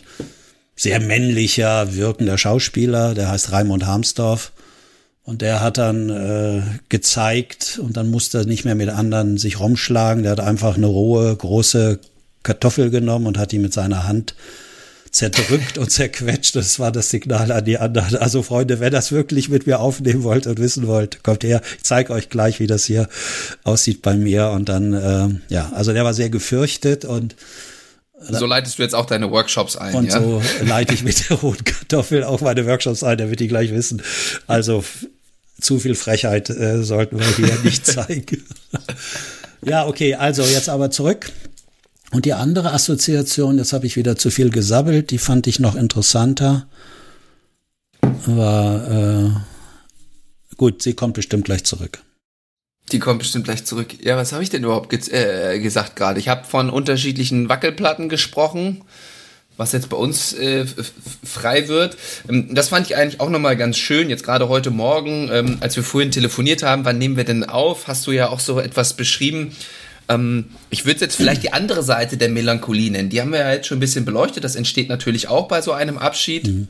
[0.79, 4.53] sehr männlicher, wirkender Schauspieler, der heißt Raimund Harmsdorf.
[5.23, 9.59] Und der hat dann äh, gezeigt und dann musste er nicht mehr mit anderen sich
[9.59, 10.23] rumschlagen.
[10.23, 11.99] Der hat einfach eine rohe, große
[12.43, 14.35] Kartoffel genommen und hat die mit seiner Hand
[15.11, 16.55] zerdrückt und zerquetscht.
[16.55, 18.15] Das war das Signal an die anderen.
[18.15, 21.61] Also Freunde, wer das wirklich mit mir aufnehmen wollt und wissen wollt, kommt her.
[21.77, 23.09] Ich zeige euch gleich, wie das hier
[23.63, 24.51] aussieht bei mir.
[24.51, 27.35] Und dann, äh, ja, also der war sehr gefürchtet und
[28.19, 29.95] so leitest du jetzt auch deine Workshops ein.
[29.95, 30.21] Und ja?
[30.21, 34.01] so leite ich mit der roten Kartoffel auch meine Workshops ein, damit die gleich wissen.
[34.47, 34.83] Also
[35.59, 38.43] zu viel Frechheit äh, sollten wir hier nicht zeigen.
[39.63, 41.31] ja, okay, also jetzt aber zurück
[42.11, 45.75] und die andere Assoziation, jetzt habe ich wieder zu viel gesabbelt, die fand ich noch
[45.75, 46.67] interessanter,
[48.25, 49.29] war, äh,
[50.57, 51.99] gut, sie kommt bestimmt gleich zurück.
[52.91, 53.87] Die kommt bestimmt gleich zurück.
[54.03, 56.19] Ja, was habe ich denn überhaupt ge äh, gesagt gerade?
[56.19, 58.81] Ich habe von unterschiedlichen Wackelplatten gesprochen,
[59.57, 60.65] was jetzt bei uns äh,
[61.23, 61.97] frei wird.
[62.27, 64.09] Ähm, das fand ich eigentlich auch nochmal ganz schön.
[64.09, 67.87] Jetzt gerade heute Morgen, ähm, als wir vorhin telefoniert haben, wann nehmen wir denn auf?
[67.87, 69.55] Hast du ja auch so etwas beschrieben,
[70.09, 73.09] ähm, ich würde jetzt vielleicht die andere Seite der Melancholie nennen.
[73.09, 74.43] Die haben wir ja jetzt schon ein bisschen beleuchtet.
[74.43, 76.47] Das entsteht natürlich auch bei so einem Abschied.
[76.47, 76.67] Mhm.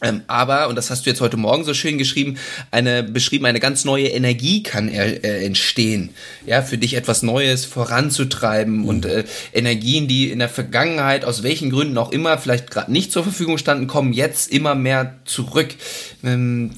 [0.00, 2.38] Ähm, aber, und das hast du jetzt heute Morgen so schön geschrieben,
[2.70, 6.10] eine beschrieben, eine ganz neue Energie kann er, äh, entstehen.
[6.46, 8.84] Ja, für dich etwas Neues voranzutreiben mhm.
[8.84, 13.12] und äh, Energien, die in der Vergangenheit aus welchen Gründen auch immer vielleicht gerade nicht
[13.12, 15.74] zur Verfügung standen, kommen jetzt immer mehr zurück.
[16.22, 16.70] Ähm,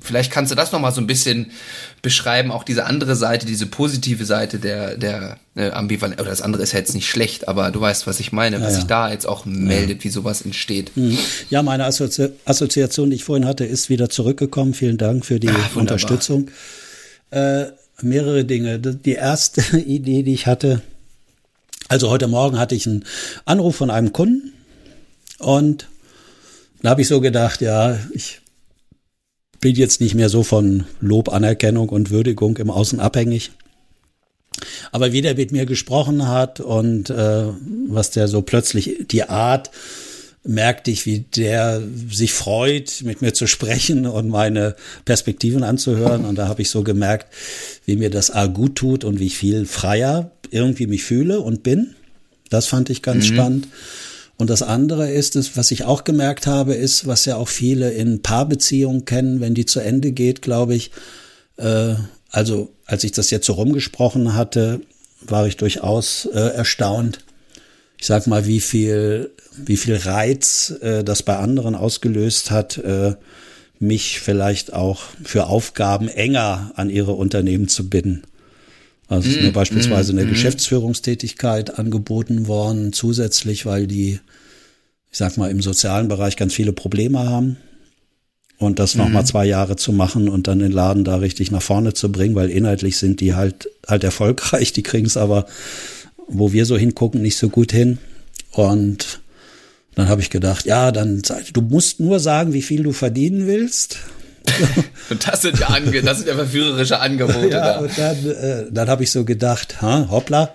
[0.00, 1.52] vielleicht kannst du das nochmal so ein bisschen
[2.02, 6.64] beschreiben, auch diese andere Seite, diese positive Seite der, der äh, Ambivalenz, oder das andere
[6.64, 9.10] ist ja jetzt nicht schlecht, aber du weißt, was ich meine, ja, was sich da
[9.10, 10.04] jetzt auch meldet, ja.
[10.04, 10.90] wie sowas entsteht.
[10.96, 11.16] Mhm.
[11.48, 14.74] Ja, meine Assozi Assoziation, die ich vorhin hatte, ist wieder zurückgekommen.
[14.74, 16.50] Vielen Dank für die Ach, Unterstützung.
[17.30, 17.66] Äh,
[18.02, 18.80] mehrere Dinge.
[18.80, 20.82] Die erste Idee, die ich hatte,
[21.86, 23.04] also heute Morgen hatte ich einen
[23.44, 24.52] Anruf von einem Kunden
[25.38, 25.86] und
[26.82, 28.41] da habe ich so gedacht, ja, ich
[29.62, 33.52] bin jetzt nicht mehr so von Lob, Anerkennung und Würdigung im Außen abhängig.
[34.90, 37.44] Aber wie der mit mir gesprochen hat und äh,
[37.88, 39.70] was der so plötzlich die Art
[40.44, 46.24] merkte ich, wie der sich freut, mit mir zu sprechen und meine Perspektiven anzuhören.
[46.24, 47.32] Und da habe ich so gemerkt,
[47.86, 51.62] wie mir das A gut tut und wie ich viel freier irgendwie mich fühle und
[51.62, 51.94] bin.
[52.50, 53.34] Das fand ich ganz mhm.
[53.34, 53.68] spannend.
[54.42, 57.92] Und das andere ist, es, was ich auch gemerkt habe, ist, was ja auch viele
[57.92, 60.90] in Paarbeziehungen kennen, wenn die zu Ende geht, glaube ich.
[61.58, 61.94] Äh,
[62.28, 64.80] also als ich das jetzt so rumgesprochen hatte,
[65.20, 67.20] war ich durchaus äh, erstaunt.
[67.98, 73.14] Ich sag mal, wie viel, wie viel Reiz äh, das bei anderen ausgelöst hat, äh,
[73.78, 78.24] mich vielleicht auch für Aufgaben enger an ihre Unternehmen zu binden.
[79.12, 80.30] Also ist mir mm, beispielsweise mm, eine mm.
[80.30, 84.20] Geschäftsführungstätigkeit angeboten worden, zusätzlich, weil die,
[85.10, 87.58] ich sag mal, im sozialen Bereich ganz viele Probleme haben.
[88.56, 91.60] Und das noch mal zwei Jahre zu machen und dann den Laden da richtig nach
[91.60, 95.46] vorne zu bringen, weil inhaltlich sind die halt halt erfolgreich, die kriegen es aber,
[96.28, 97.98] wo wir so hingucken, nicht so gut hin.
[98.52, 99.20] Und
[99.96, 101.22] dann habe ich gedacht, ja, dann
[101.52, 103.98] du musst nur sagen, wie viel du verdienen willst.
[105.10, 107.48] und das sind ja, Ange das sind ja verführerische Angebote.
[107.48, 107.78] ja, da.
[107.78, 110.52] und dann, äh, dann habe ich so gedacht, ha, hoppla,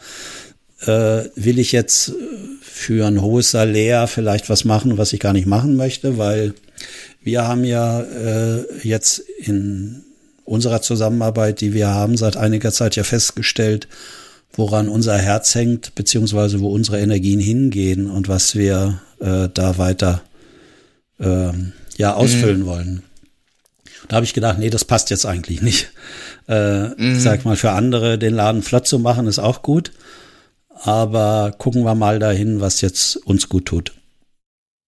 [0.81, 2.13] äh, will ich jetzt
[2.61, 6.53] für ein hohes Salär vielleicht was machen, was ich gar nicht machen möchte, weil
[7.23, 10.03] wir haben ja äh, jetzt in
[10.45, 13.87] unserer Zusammenarbeit, die wir haben, seit einiger Zeit ja festgestellt,
[14.53, 20.21] woran unser Herz hängt, beziehungsweise wo unsere Energien hingehen und was wir äh, da weiter
[21.19, 21.51] äh,
[21.97, 22.65] ja ausfüllen mhm.
[22.65, 23.03] wollen.
[24.07, 25.89] Da habe ich gedacht, nee, das passt jetzt eigentlich nicht.
[26.47, 27.19] Äh, mhm.
[27.19, 29.91] Sag mal, für andere den Laden flott zu machen, ist auch gut.
[30.69, 33.93] Aber gucken wir mal dahin, was jetzt uns gut tut.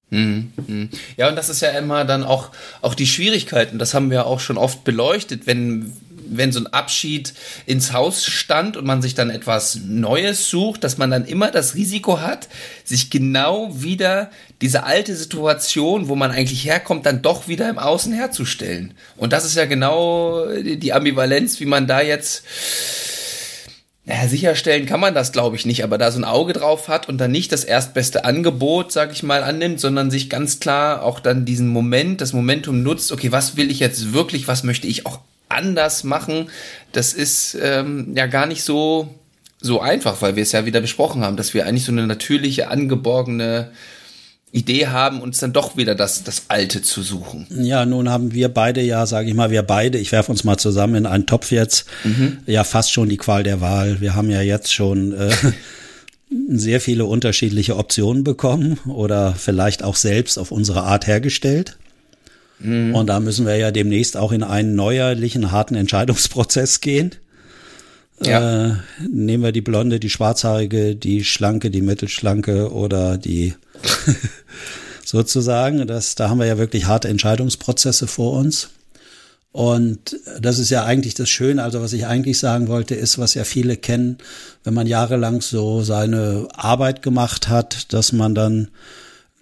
[0.10, 0.90] Mhm, mhm.
[1.18, 2.50] Ja, und das ist ja immer dann auch,
[2.82, 5.94] auch die Schwierigkeiten, das haben wir auch schon oft beleuchtet, wenn,
[6.30, 7.34] wenn so ein Abschied
[7.66, 11.76] ins Haus stand und man sich dann etwas Neues sucht, dass man dann immer das
[11.76, 12.48] Risiko hat,
[12.84, 18.14] sich genau wieder diese alte Situation, wo man eigentlich herkommt, dann doch wieder im Außen
[18.14, 18.94] herzustellen.
[19.18, 22.44] Und das ist ja genau die Ambivalenz, wie man da jetzt
[24.10, 27.08] naja, sicherstellen kann man das, glaube ich, nicht, aber da so ein Auge drauf hat
[27.08, 31.20] und dann nicht das erstbeste Angebot, sag ich mal, annimmt, sondern sich ganz klar auch
[31.20, 35.06] dann diesen Moment, das Momentum nutzt, okay, was will ich jetzt wirklich, was möchte ich
[35.06, 36.50] auch anders machen,
[36.92, 39.14] das ist ähm, ja gar nicht so,
[39.60, 42.70] so einfach, weil wir es ja wieder besprochen haben, dass wir eigentlich so eine natürliche,
[42.70, 43.72] angeborgene
[44.52, 47.46] Idee haben, uns dann doch wieder das, das Alte zu suchen.
[47.50, 50.58] Ja, nun haben wir beide ja, sage ich mal, wir beide, ich werfe uns mal
[50.58, 52.40] zusammen in einen Topf jetzt, mhm.
[52.46, 54.02] ja fast schon die Qual der Wahl.
[54.02, 55.32] Wir haben ja jetzt schon äh,
[56.50, 61.78] sehr viele unterschiedliche Optionen bekommen oder vielleicht auch selbst auf unsere Art hergestellt.
[62.60, 62.96] Mhm.
[62.96, 67.12] Und da müssen wir ja demnächst auch in einen neuerlichen, harten Entscheidungsprozess gehen.
[68.22, 68.68] Ja.
[68.68, 68.74] Äh,
[69.10, 73.54] nehmen wir die blonde, die schwarzhaarige, die schlanke, die mittelschlanke oder die
[75.06, 75.88] sozusagen.
[75.88, 78.70] Das, da haben wir ja wirklich harte Entscheidungsprozesse vor uns.
[79.52, 81.64] Und das ist ja eigentlich das Schöne.
[81.64, 84.18] Also was ich eigentlich sagen wollte, ist, was ja viele kennen,
[84.64, 88.68] wenn man jahrelang so seine Arbeit gemacht hat, dass man dann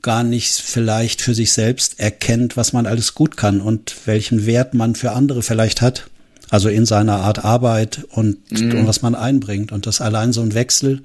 [0.01, 4.73] gar nicht vielleicht für sich selbst erkennt, was man alles gut kann und welchen Wert
[4.73, 6.07] man für andere vielleicht hat.
[6.49, 8.79] Also in seiner Art Arbeit und, mhm.
[8.79, 9.71] und was man einbringt.
[9.71, 11.01] Und dass allein so ein Wechsel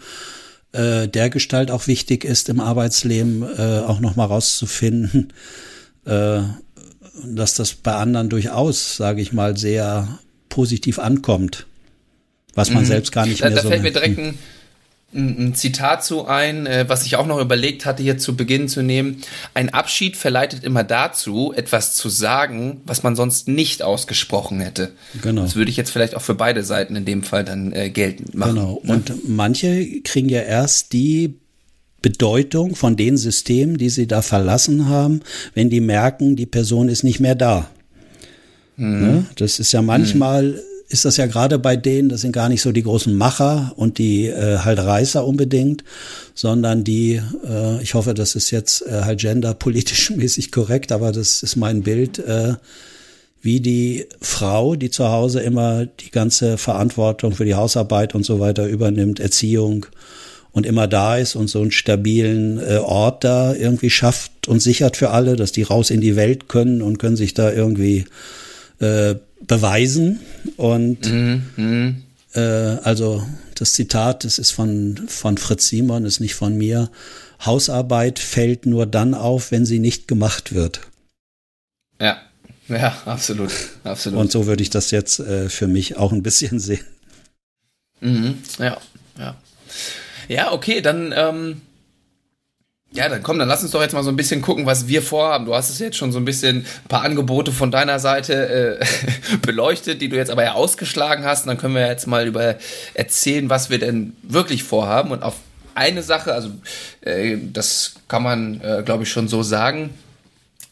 [0.72, 5.32] äh, der Gestalt auch wichtig ist im Arbeitsleben, äh, auch nochmal rauszufinden,
[6.04, 6.40] äh,
[7.24, 11.66] dass das bei anderen durchaus, sage ich mal, sehr positiv ankommt,
[12.54, 12.88] was man mhm.
[12.88, 13.68] selbst gar nicht da, mehr da so.
[13.68, 14.38] Da fällt mir direkt ein,
[15.14, 18.82] ein Zitat zu ein, äh, was ich auch noch überlegt hatte, hier zu Beginn zu
[18.82, 19.18] nehmen.
[19.54, 24.92] Ein Abschied verleitet immer dazu, etwas zu sagen, was man sonst nicht ausgesprochen hätte.
[25.20, 25.42] Genau.
[25.42, 28.34] Das würde ich jetzt vielleicht auch für beide Seiten in dem Fall dann äh, geltend
[28.34, 28.54] machen.
[28.54, 28.80] Genau.
[28.84, 28.94] Ne?
[28.94, 31.34] Und manche kriegen ja erst die
[32.00, 35.20] Bedeutung von den Systemen, die sie da verlassen haben,
[35.54, 37.68] wenn die merken, die Person ist nicht mehr da.
[38.76, 39.00] Mhm.
[39.00, 39.26] Ne?
[39.36, 42.60] Das ist ja manchmal mhm ist das ja gerade bei denen, das sind gar nicht
[42.60, 45.84] so die großen Macher und die äh, halt Reißer unbedingt,
[46.34, 51.42] sondern die, äh, ich hoffe, das ist jetzt äh, halt genderpolitisch mäßig korrekt, aber das
[51.42, 52.54] ist mein Bild, äh,
[53.40, 58.38] wie die Frau, die zu Hause immer die ganze Verantwortung für die Hausarbeit und so
[58.38, 59.86] weiter übernimmt, Erziehung
[60.52, 64.98] und immer da ist und so einen stabilen äh, Ort da irgendwie schafft und sichert
[64.98, 68.04] für alle, dass die raus in die Welt können und können sich da irgendwie
[68.78, 69.14] äh,
[69.46, 70.20] beweisen.
[70.56, 72.02] Und mhm, mhm.
[72.34, 76.90] äh, also das Zitat, das ist von, von Fritz Simon, ist nicht von mir.
[77.44, 80.80] Hausarbeit fällt nur dann auf, wenn sie nicht gemacht wird.
[82.00, 82.20] Ja,
[82.68, 83.52] ja, absolut,
[83.84, 84.18] absolut.
[84.18, 86.84] Und so würde ich das jetzt äh, für mich auch ein bisschen sehen.
[88.00, 88.78] Mhm, ja,
[89.18, 89.36] ja.
[90.28, 91.60] Ja, okay, dann ähm,
[92.94, 95.00] ja, dann komm, dann lass uns doch jetzt mal so ein bisschen gucken, was wir
[95.00, 95.46] vorhaben.
[95.46, 98.84] Du hast es jetzt schon so ein bisschen ein paar Angebote von deiner Seite äh,
[99.42, 101.42] beleuchtet, die du jetzt aber ja ausgeschlagen hast.
[101.42, 102.56] Und dann können wir jetzt mal über
[102.92, 105.10] erzählen, was wir denn wirklich vorhaben.
[105.10, 105.36] Und auf
[105.74, 106.50] eine Sache, also
[107.00, 109.90] äh, das kann man, äh, glaube ich, schon so sagen,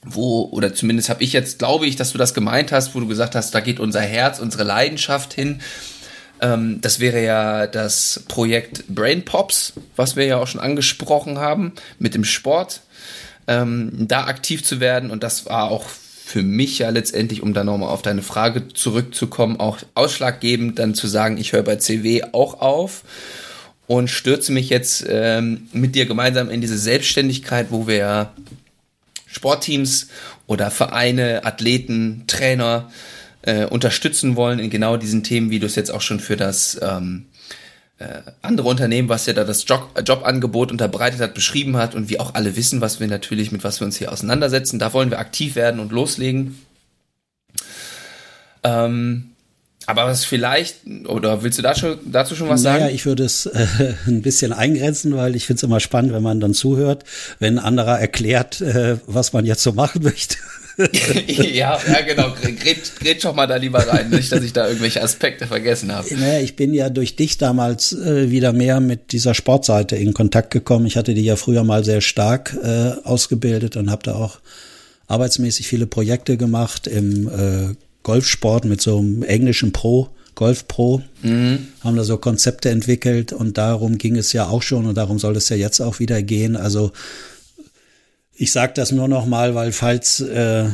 [0.02, 3.06] wo, oder zumindest habe ich jetzt, glaube ich, dass du das gemeint hast, wo du
[3.06, 5.61] gesagt hast, da geht unser Herz, unsere Leidenschaft hin.
[6.40, 11.72] Ähm, das wäre ja das Projekt Brain Pops, was wir ja auch schon angesprochen haben
[11.98, 12.81] mit dem Sport.
[13.46, 15.85] Ähm, da aktiv zu werden und das war auch
[16.31, 21.09] für mich ja letztendlich, um dann nochmal auf deine Frage zurückzukommen, auch ausschlaggebend, dann zu
[21.09, 23.03] sagen, ich höre bei CW auch auf
[23.88, 28.31] und stürze mich jetzt ähm, mit dir gemeinsam in diese Selbstständigkeit, wo wir
[29.26, 30.07] Sportteams
[30.46, 32.92] oder Vereine, Athleten, Trainer
[33.42, 36.79] äh, unterstützen wollen in genau diesen Themen, wie du es jetzt auch schon für das
[36.83, 37.26] ähm,
[37.98, 42.18] äh, andere Unternehmen, was ja da das Job, Jobangebot unterbreitet hat, beschrieben hat und wie
[42.18, 44.79] auch alle wissen, was wir natürlich, mit was wir uns hier auseinandersetzen.
[44.79, 46.59] Da wollen wir aktiv werden und loslegen.
[48.62, 49.31] Ähm,
[49.87, 52.85] aber was vielleicht, oder willst du da schon, dazu schon was sagen?
[52.85, 53.66] Naja, ich würde es äh,
[54.07, 57.05] ein bisschen eingrenzen, weil ich finde es immer spannend, wenn man dann zuhört,
[57.38, 60.37] wenn ein anderer erklärt, äh, was man jetzt so machen möchte.
[61.27, 62.33] ja, ja, genau.
[62.33, 66.09] Gret, doch mal da lieber rein, nicht, dass ich da irgendwelche Aspekte vergessen habe.
[66.14, 70.51] Naja, ich bin ja durch dich damals äh, wieder mehr mit dieser Sportseite in Kontakt
[70.51, 70.87] gekommen.
[70.87, 74.40] Ich hatte die ja früher mal sehr stark äh, ausgebildet und habe da auch
[75.09, 80.09] arbeitsmäßig viele Projekte gemacht im äh, Golfsport mit so einem englischen Pro.
[80.37, 81.66] Golf Pro, mhm.
[81.85, 85.37] haben da so Konzepte entwickelt und darum ging es ja auch schon und darum soll
[85.37, 86.57] es ja jetzt auch wieder gehen.
[86.57, 86.93] Also
[88.40, 90.64] ich sage das nur noch mal, weil falls äh,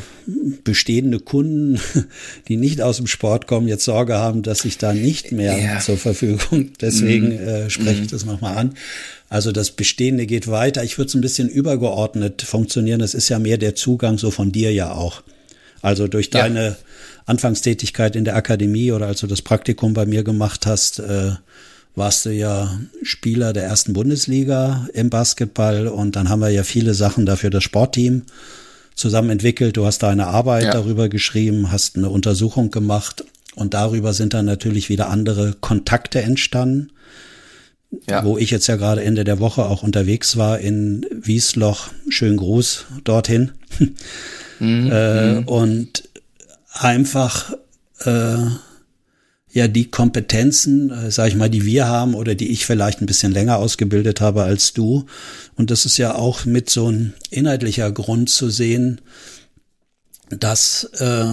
[0.63, 1.81] bestehende Kunden,
[2.49, 5.81] die nicht aus dem Sport kommen, jetzt Sorge haben, dass ich da nicht mehr ja.
[5.81, 6.71] zur Verfügung.
[6.81, 7.49] Deswegen mm.
[7.49, 8.13] äh, spreche ich mm.
[8.13, 8.75] das nochmal an.
[9.29, 10.85] Also das Bestehende geht weiter.
[10.85, 13.01] Ich würde es ein bisschen übergeordnet funktionieren.
[13.01, 15.25] Das ist ja mehr der Zugang so von dir ja auch.
[15.83, 16.43] Also durch ja.
[16.43, 16.77] deine
[17.25, 21.33] Anfangstätigkeit in der Akademie oder als du das Praktikum bei mir gemacht hast, äh,
[21.97, 26.95] warst du ja Spieler der ersten Bundesliga im Basketball und dann haben wir ja viele
[26.95, 28.23] Sachen dafür das Sportteam
[28.95, 29.77] zusammen entwickelt.
[29.77, 30.73] Du hast da eine Arbeit ja.
[30.73, 36.93] darüber geschrieben, hast eine Untersuchung gemacht und darüber sind dann natürlich wieder andere Kontakte entstanden.
[38.09, 38.25] Ja.
[38.25, 41.89] Wo ich jetzt ja gerade Ende der Woche auch unterwegs war in Wiesloch.
[42.11, 43.53] Schönen Gruß dorthin.
[44.59, 44.91] Mhm.
[44.93, 45.45] äh, mhm.
[45.49, 46.09] und
[46.73, 47.55] einfach
[48.05, 48.37] äh,
[49.57, 53.07] ja die Kompetenzen, äh, sage ich mal, die wir haben oder die ich vielleicht ein
[53.07, 55.07] bisschen länger ausgebildet habe als du.
[55.57, 59.01] Und das ist ja auch mit so ein inhaltlicher Grund zu sehen,
[60.29, 61.27] dass äh,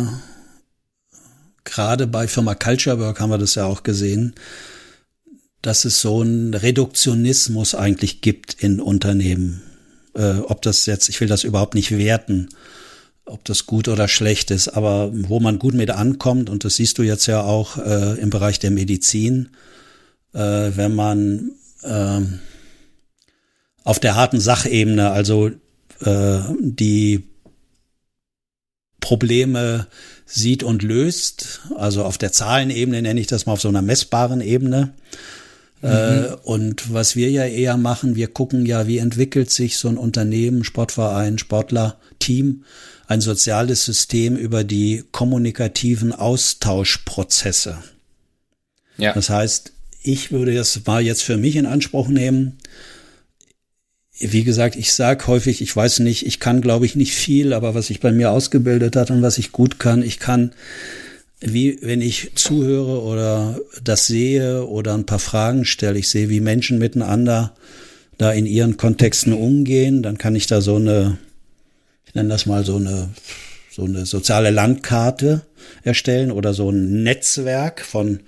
[1.65, 4.33] gerade bei Firma Culture Work haben wir das ja auch gesehen,
[5.61, 9.61] dass es so einen Reduktionismus eigentlich gibt in Unternehmen.
[10.15, 12.47] Äh, ob das jetzt, ich will das überhaupt nicht werten,
[13.25, 16.97] ob das gut oder schlecht ist, aber wo man gut mit ankommt, und das siehst
[16.97, 19.49] du jetzt ja auch äh, im Bereich der Medizin,
[20.33, 21.51] äh, wenn man
[21.83, 22.21] äh,
[23.83, 25.51] auf der harten Sachebene, also
[26.01, 27.29] äh, die
[28.99, 29.87] Probleme
[30.25, 34.41] sieht und löst, also auf der Zahlenebene nenne ich das mal auf so einer messbaren
[34.41, 34.93] Ebene.
[35.81, 35.89] Mhm.
[35.89, 39.97] Äh, und was wir ja eher machen, wir gucken ja, wie entwickelt sich so ein
[39.97, 42.63] Unternehmen, Sportverein, Sportler, Team,
[43.13, 47.77] ein soziales System über die kommunikativen Austauschprozesse.
[48.97, 49.13] Ja.
[49.13, 49.71] Das heißt,
[50.01, 52.57] ich würde das mal jetzt für mich in Anspruch nehmen,
[54.19, 57.75] wie gesagt, ich sag häufig, ich weiß nicht, ich kann, glaube ich, nicht viel, aber
[57.75, 60.53] was sich bei mir ausgebildet hat und was ich gut kann, ich kann,
[61.39, 66.39] wie wenn ich zuhöre oder das sehe oder ein paar Fragen stelle, ich sehe, wie
[66.39, 67.53] Menschen miteinander
[68.17, 71.17] da in ihren Kontexten umgehen, dann kann ich da so eine,
[72.13, 73.09] ich nenne das mal so eine,
[73.71, 75.41] so eine soziale Landkarte
[75.81, 78.19] erstellen oder so ein Netzwerk von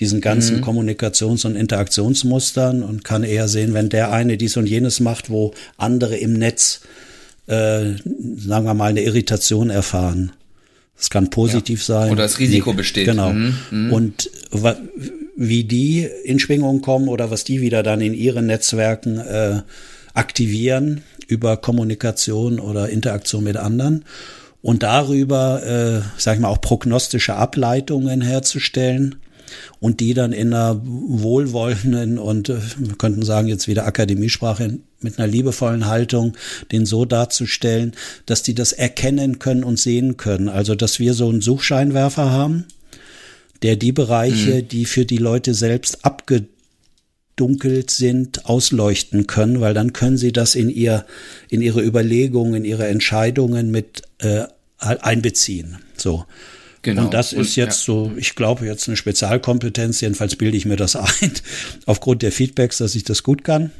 [0.00, 0.64] diesen ganzen mhm.
[0.64, 5.54] Kommunikations- und Interaktionsmustern und kann eher sehen, wenn der eine dies und jenes macht, wo
[5.76, 6.80] andere im Netz,
[7.46, 10.32] äh, sagen wir mal, eine Irritation erfahren.
[10.96, 11.94] Das kann positiv ja.
[11.94, 12.10] sein.
[12.10, 13.06] Oder das Risiko besteht.
[13.06, 13.32] Genau.
[13.32, 13.54] Mhm.
[13.70, 13.92] Mhm.
[13.92, 14.30] Und
[15.36, 19.62] wie die in Schwingung kommen oder was die wieder dann in ihren Netzwerken äh,
[20.18, 24.04] aktivieren über Kommunikation oder Interaktion mit anderen
[24.62, 29.16] und darüber, äh, sag ich mal, auch prognostische Ableitungen herzustellen
[29.80, 35.18] und die dann in einer wohlwollenden und äh, wir könnten sagen jetzt wieder Akademiesprache mit
[35.18, 36.36] einer liebevollen Haltung,
[36.72, 37.92] den so darzustellen,
[38.26, 40.48] dass die das erkennen können und sehen können.
[40.48, 42.64] Also dass wir so einen Suchscheinwerfer haben,
[43.62, 44.68] der die Bereiche, mhm.
[44.68, 46.04] die für die Leute selbst
[47.38, 51.06] abgedunkelt sind, ausleuchten können, weil dann können sie das in ihr,
[51.48, 54.44] in ihre Überlegungen, in ihre Entscheidungen mit äh,
[54.78, 55.78] einbeziehen.
[55.96, 56.24] So.
[56.82, 57.04] Genau.
[57.04, 57.94] Und das ist jetzt ja.
[57.94, 61.32] so, ich glaube, jetzt eine Spezialkompetenz, jedenfalls bilde ich mir das ein,
[61.86, 63.70] aufgrund der Feedbacks, dass ich das gut kann.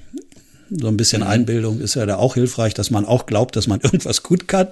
[0.71, 1.29] So ein bisschen mhm.
[1.29, 4.69] Einbildung ist ja da auch hilfreich, dass man auch glaubt, dass man irgendwas gut kann.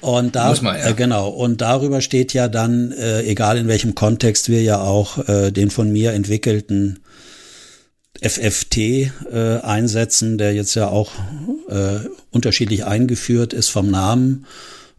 [0.00, 0.88] Und da, man, ja.
[0.88, 5.28] äh, genau, und darüber steht ja dann, äh, egal in welchem Kontext wir ja auch
[5.28, 7.00] äh, den von mir entwickelten
[8.20, 9.10] FFT äh,
[9.62, 11.12] einsetzen, der jetzt ja auch
[11.68, 14.46] äh, unterschiedlich eingeführt ist vom Namen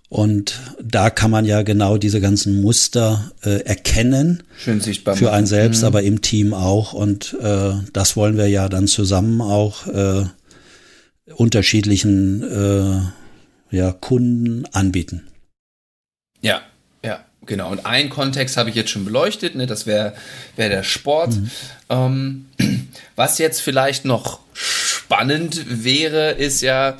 [0.10, 4.42] und da kann man ja genau diese ganzen Muster äh, erkennen.
[4.58, 5.16] Schön sichtbar.
[5.16, 5.88] Für einen selbst, mhm.
[5.88, 6.94] aber im Team auch.
[6.94, 10.24] Und äh, das wollen wir ja dann zusammen auch äh,
[11.36, 13.02] unterschiedlichen äh,
[13.72, 15.28] ja, Kunden anbieten.
[16.42, 16.62] Ja,
[17.04, 17.72] ja, genau.
[17.72, 19.68] Und einen Kontext habe ich jetzt schon beleuchtet, ne?
[19.68, 20.14] das wäre
[20.56, 21.36] wär der Sport.
[21.36, 21.52] Mhm.
[21.90, 22.46] Ähm,
[23.16, 26.98] was jetzt vielleicht noch spannend wäre, ist ja,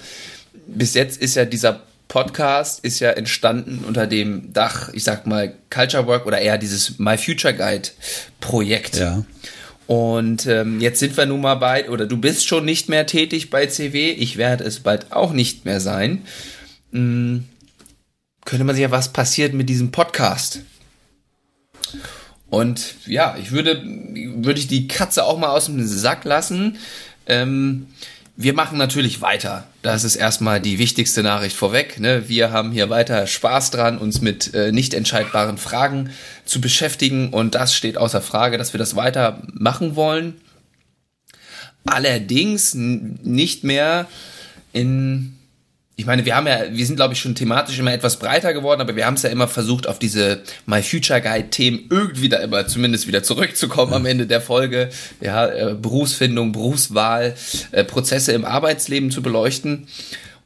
[0.68, 5.54] bis jetzt ist ja dieser Podcast ist ja entstanden unter dem Dach, ich sag mal,
[5.70, 7.90] Culture Work oder eher dieses My Future Guide
[8.42, 8.98] Projekt.
[8.98, 9.24] Ja.
[9.86, 13.52] Und ähm, jetzt sind wir nun mal bei, oder du bist schon nicht mehr tätig
[13.52, 16.24] bei CW, ich werde es bald auch nicht mehr sein.
[16.92, 17.46] Hm,
[18.46, 20.62] könnte man sich ja, was passiert mit diesem Podcast?
[22.50, 26.78] Und ja, ich würde, würde ich die Katze auch mal aus dem Sack lassen.
[27.28, 27.88] Ähm,
[28.36, 29.68] wir machen natürlich weiter.
[29.82, 32.00] Das ist erstmal die wichtigste Nachricht vorweg.
[32.00, 32.30] Ne?
[32.30, 36.10] Wir haben hier weiter Spaß dran, uns mit äh, nicht entscheidbaren Fragen
[36.46, 40.40] zu beschäftigen und das steht außer Frage, dass wir das weiter machen wollen.
[41.86, 44.08] Allerdings nicht mehr
[44.74, 45.39] in
[46.00, 48.80] ich meine, wir haben ja, wir sind glaube ich schon thematisch immer etwas breiter geworden,
[48.80, 52.38] aber wir haben es ja immer versucht, auf diese My Future Guide Themen irgendwie da
[52.38, 54.92] immer zumindest wieder zurückzukommen am Ende der Folge.
[55.20, 57.36] Ja, äh, Berufsfindung, Berufswahl,
[57.72, 59.88] äh, Prozesse im Arbeitsleben zu beleuchten.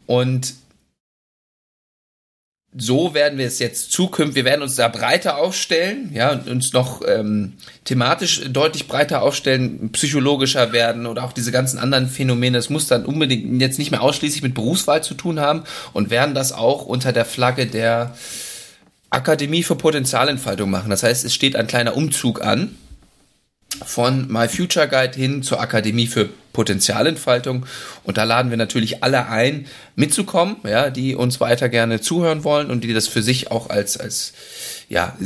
[0.07, 0.55] Und
[2.75, 6.73] so werden wir es jetzt zukünftig, wir werden uns da breiter aufstellen, ja, und uns
[6.73, 7.53] noch ähm,
[7.85, 12.57] thematisch deutlich breiter aufstellen, psychologischer werden oder auch diese ganzen anderen Phänomene.
[12.57, 15.63] Das muss dann unbedingt jetzt nicht mehr ausschließlich mit Berufswahl zu tun haben
[15.93, 18.15] und werden das auch unter der Flagge der
[19.09, 20.89] Akademie für Potenzialentfaltung machen.
[20.89, 22.75] Das heißt, es steht ein kleiner Umzug an
[23.85, 27.65] von My Future Guide hin zur Akademie für Potenzialentfaltung.
[28.03, 32.71] Und da laden wir natürlich alle ein, mitzukommen, ja, die uns weiter gerne zuhören wollen
[32.71, 34.33] und die das für sich auch als, als,
[34.87, 35.17] ja,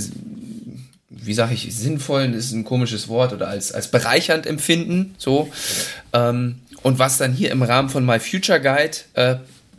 [1.09, 5.15] wie sage ich, sinnvoll ist ein komisches Wort oder als, als bereichernd empfinden.
[5.17, 5.49] So.
[6.13, 9.35] Ähm, und was dann hier im Rahmen von My Future Guide äh,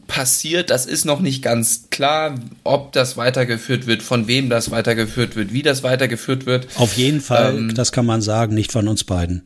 [0.06, 2.34] passiert, das ist noch nicht ganz klar,
[2.64, 6.66] ob das weitergeführt wird, von wem das weitergeführt wird, wie das weitergeführt wird.
[6.76, 9.44] Auf jeden Fall, ähm, das kann man sagen, nicht von uns beiden.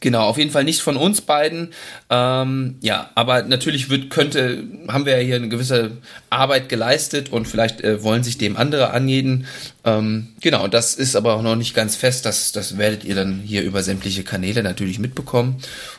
[0.00, 1.72] Genau, auf jeden Fall nicht von uns beiden.
[2.10, 5.98] Ähm, ja, aber natürlich wird, könnte, haben wir ja hier eine gewisse
[6.30, 9.46] Arbeit geleistet und vielleicht äh, wollen sich dem andere anjeden.
[9.84, 12.26] Ähm, genau, das ist aber auch noch nicht ganz fest.
[12.26, 15.56] Das, das werdet ihr dann hier über sämtliche Kanäle natürlich mitbekommen.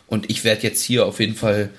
[0.08, 1.70] Und ich werde jetzt hier auf jeden Fall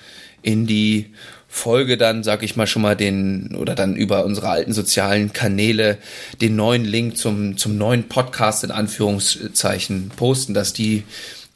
[0.41, 1.11] in die
[1.47, 5.97] Folge dann, sag ich mal, schon mal den oder dann über unsere alten sozialen Kanäle
[6.41, 11.03] den neuen Link zum, zum neuen Podcast in Anführungszeichen posten, dass die,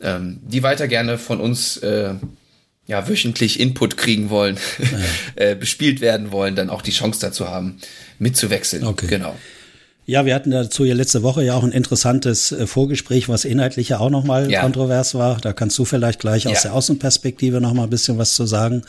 [0.02, 2.14] ähm, die weiter gerne von uns äh,
[2.88, 4.58] ja, wöchentlich Input kriegen wollen,
[5.36, 7.78] äh, bespielt werden wollen, dann auch die Chance dazu haben,
[8.20, 8.86] mitzuwechseln.
[8.86, 9.08] Okay.
[9.08, 9.36] Genau.
[10.06, 13.90] Ja, wir hatten dazu ja letzte Woche ja auch ein interessantes äh, Vorgespräch, was inhaltlich
[13.90, 14.62] ja auch nochmal ja.
[14.62, 15.38] kontrovers war.
[15.40, 16.70] Da kannst du vielleicht gleich aus ja.
[16.70, 18.84] der Außenperspektive nochmal ein bisschen was zu sagen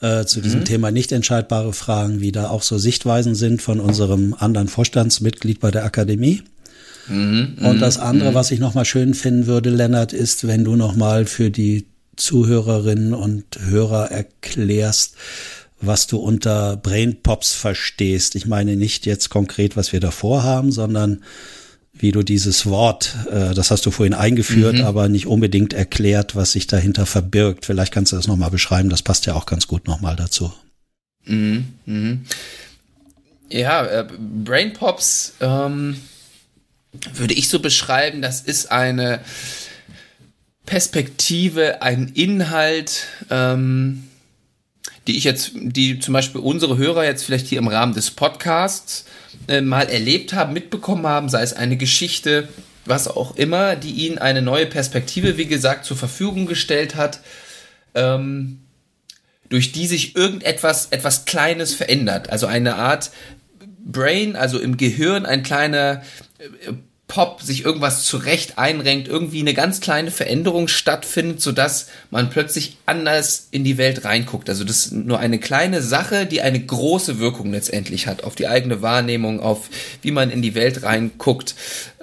[0.00, 0.64] äh, zu diesem mhm.
[0.64, 5.70] Thema nicht entscheidbare Fragen, wie da auch so Sichtweisen sind von unserem anderen Vorstandsmitglied bei
[5.70, 6.42] der Akademie.
[7.08, 8.34] Mhm, Und das mhm, andere, mhm.
[8.34, 11.86] was ich nochmal schön finden würde, Lennart, ist, wenn du nochmal für die
[12.16, 15.16] Zuhörerinnen und Hörer erklärst,
[15.80, 18.34] was du unter Brain Pops verstehst.
[18.34, 21.22] Ich meine nicht jetzt konkret, was wir davor haben, sondern
[21.92, 24.84] wie du dieses Wort, äh, das hast du vorhin eingeführt, mhm.
[24.84, 27.64] aber nicht unbedingt erklärt, was sich dahinter verbirgt.
[27.64, 30.52] Vielleicht kannst du das nochmal beschreiben, das passt ja auch ganz gut nochmal dazu.
[31.24, 31.66] Mhm.
[31.86, 32.20] Mhm.
[33.50, 34.06] Ja, äh,
[34.44, 35.96] Brain Pops ähm,
[37.14, 39.20] würde ich so beschreiben, das ist eine
[40.64, 44.08] Perspektive, ein Inhalt, ähm,
[45.06, 49.04] die ich jetzt, die zum Beispiel unsere Hörer jetzt vielleicht hier im Rahmen des Podcasts
[49.48, 52.48] äh, mal erlebt haben, mitbekommen haben, sei es eine Geschichte,
[52.84, 57.20] was auch immer, die ihnen eine neue Perspektive, wie gesagt, zur Verfügung gestellt hat,
[57.94, 58.60] ähm,
[59.48, 62.30] durch die sich irgendetwas, etwas Kleines verändert.
[62.30, 63.10] Also eine Art
[63.86, 66.02] Brain, also im Gehirn ein kleiner
[66.38, 66.72] äh,
[67.08, 73.46] Pop sich irgendwas zurecht einrenkt, irgendwie eine ganz kleine Veränderung stattfindet, sodass man plötzlich anders
[73.52, 74.48] in die Welt reinguckt.
[74.50, 78.48] Also das ist nur eine kleine Sache, die eine große Wirkung letztendlich hat auf die
[78.48, 79.70] eigene Wahrnehmung, auf
[80.02, 81.54] wie man in die Welt reinguckt.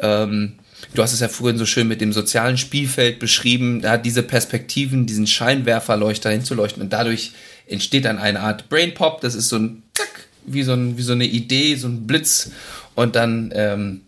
[0.02, 0.54] Ähm,
[0.94, 5.06] du hast es ja vorhin so schön mit dem sozialen Spielfeld beschrieben, da diese Perspektiven,
[5.06, 7.34] diesen Scheinwerferleuchter hinzuleuchten und dadurch
[7.68, 9.20] entsteht dann eine Art Brain Pop.
[9.20, 12.52] Das ist so ein Zack, wie so, ein, wie so eine Idee, so ein Blitz
[12.96, 14.02] und dann ähm,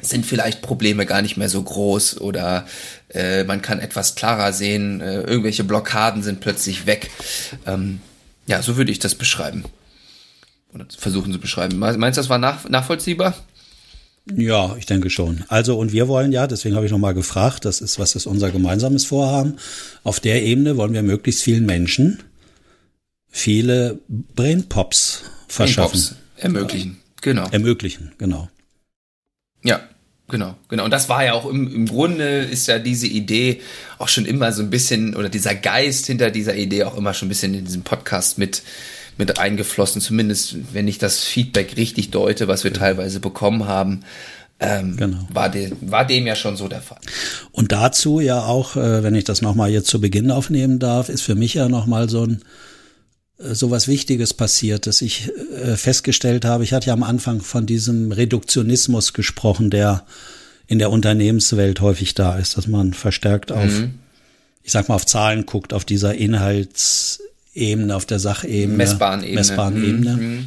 [0.00, 2.66] sind vielleicht Probleme gar nicht mehr so groß oder
[3.08, 7.10] äh, man kann etwas klarer sehen, äh, irgendwelche Blockaden sind plötzlich weg.
[7.66, 8.00] Ähm,
[8.46, 9.64] ja, so würde ich das beschreiben.
[10.74, 11.78] Oder versuchen zu beschreiben.
[11.78, 13.34] Meinst du, das war nach, nachvollziehbar?
[14.34, 15.44] Ja, ich denke schon.
[15.48, 18.50] Also, und wir wollen ja, deswegen habe ich nochmal gefragt, das ist, was ist unser
[18.50, 19.56] gemeinsames Vorhaben?
[20.04, 22.22] Auf der Ebene wollen wir möglichst vielen Menschen
[23.32, 25.22] viele Brainpops
[25.52, 26.16] verschaffen.
[26.36, 27.48] Ermöglichen, genau.
[27.50, 28.48] Ermöglichen, genau.
[29.62, 29.80] Ja,
[30.28, 30.84] Genau, genau.
[30.84, 33.60] Und das war ja auch im, im Grunde ist ja diese Idee
[33.98, 37.26] auch schon immer so ein bisschen, oder dieser Geist hinter dieser Idee auch immer schon
[37.26, 38.62] ein bisschen in diesem Podcast mit,
[39.18, 40.00] mit eingeflossen.
[40.00, 44.04] Zumindest, wenn ich das Feedback richtig deute, was wir teilweise bekommen haben.
[44.58, 45.18] Ähm, genau.
[45.30, 47.00] war, de, war dem ja schon so der Fall.
[47.50, 51.22] Und dazu ja auch, äh, wenn ich das nochmal jetzt zu Beginn aufnehmen darf, ist
[51.22, 52.42] für mich ja nochmal so ein
[53.42, 57.40] äh, so was Wichtiges passiert, dass ich äh, festgestellt habe, ich hatte ja am Anfang
[57.40, 60.04] von diesem Reduktionismus gesprochen, der
[60.66, 63.98] in der Unternehmenswelt häufig da ist, dass man verstärkt auf, mhm.
[64.62, 68.76] ich sag mal, auf Zahlen guckt, auf dieser Inhaltsebene, auf der Sachebene.
[68.76, 69.34] Messbaren Ebene.
[69.34, 70.16] Messbaren Ebene.
[70.16, 70.46] Mhm.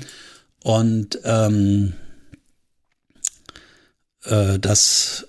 [0.64, 1.94] Und ähm,
[4.24, 5.28] äh, das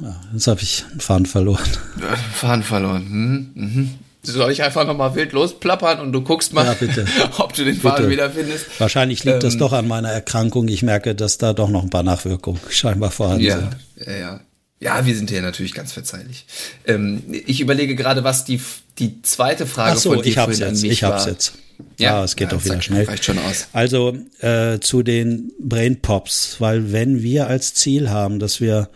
[0.00, 1.68] ja, jetzt habe ich einen Faden verloren.
[2.34, 3.50] Faden verloren.
[3.54, 3.94] Mhm.
[4.22, 6.76] Soll ich einfach nochmal wild losplappern und du guckst mal, ja,
[7.38, 8.66] ob du den Faden wiederfindest?
[8.78, 10.68] Wahrscheinlich liegt ähm, das doch an meiner Erkrankung.
[10.68, 13.76] Ich merke, dass da doch noch ein paar Nachwirkungen scheinbar vorhanden ja, sind.
[14.06, 14.40] Ja, ja.
[14.82, 16.46] Ja, wir sind hier natürlich ganz verzeihlich.
[16.86, 18.60] Ähm, ich überlege gerade, was die,
[18.98, 21.32] die zweite Frage Ach so, von dir ich hab's jetzt, ich hab's war.
[21.32, 21.52] jetzt.
[21.98, 23.04] Ja, ah, es geht ja, doch wieder schnell.
[23.04, 23.68] Reicht schon aus.
[23.72, 28.88] Also äh, zu den Brain Pops, weil wenn wir als Ziel haben, dass wir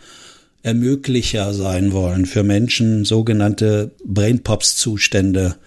[0.65, 5.57] Ermöglicher sein wollen für Menschen, sogenannte Brainpops-Zustände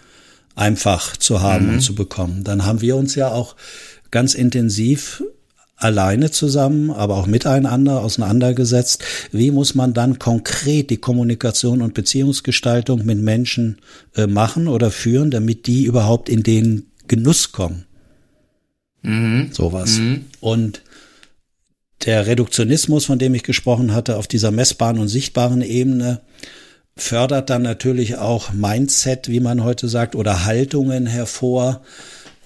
[0.56, 1.74] einfach zu haben mhm.
[1.74, 2.42] und zu bekommen.
[2.42, 3.54] Dann haben wir uns ja auch
[4.10, 5.22] ganz intensiv
[5.76, 9.04] alleine zusammen, aber auch miteinander auseinandergesetzt.
[9.30, 13.78] Wie muss man dann konkret die Kommunikation und Beziehungsgestaltung mit Menschen
[14.16, 17.84] äh, machen oder führen, damit die überhaupt in den Genuss kommen?
[19.02, 19.50] Mhm.
[19.52, 19.98] Sowas.
[19.98, 20.24] Mhm.
[20.40, 20.82] Und
[22.04, 26.20] der Reduktionismus, von dem ich gesprochen hatte, auf dieser messbaren und sichtbaren Ebene,
[26.96, 31.82] fördert dann natürlich auch Mindset, wie man heute sagt, oder Haltungen hervor,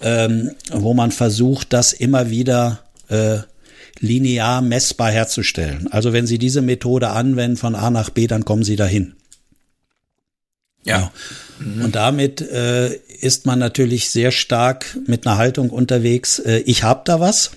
[0.01, 3.39] ähm, wo man versucht, das immer wieder äh,
[3.99, 5.87] linear messbar herzustellen.
[5.91, 9.13] Also wenn Sie diese Methode anwenden von A nach B, dann kommen Sie dahin.
[10.83, 11.11] Ja.
[11.59, 11.85] Mhm.
[11.85, 16.39] Und damit äh, ist man natürlich sehr stark mit einer Haltung unterwegs.
[16.39, 17.51] Äh, ich habe da was.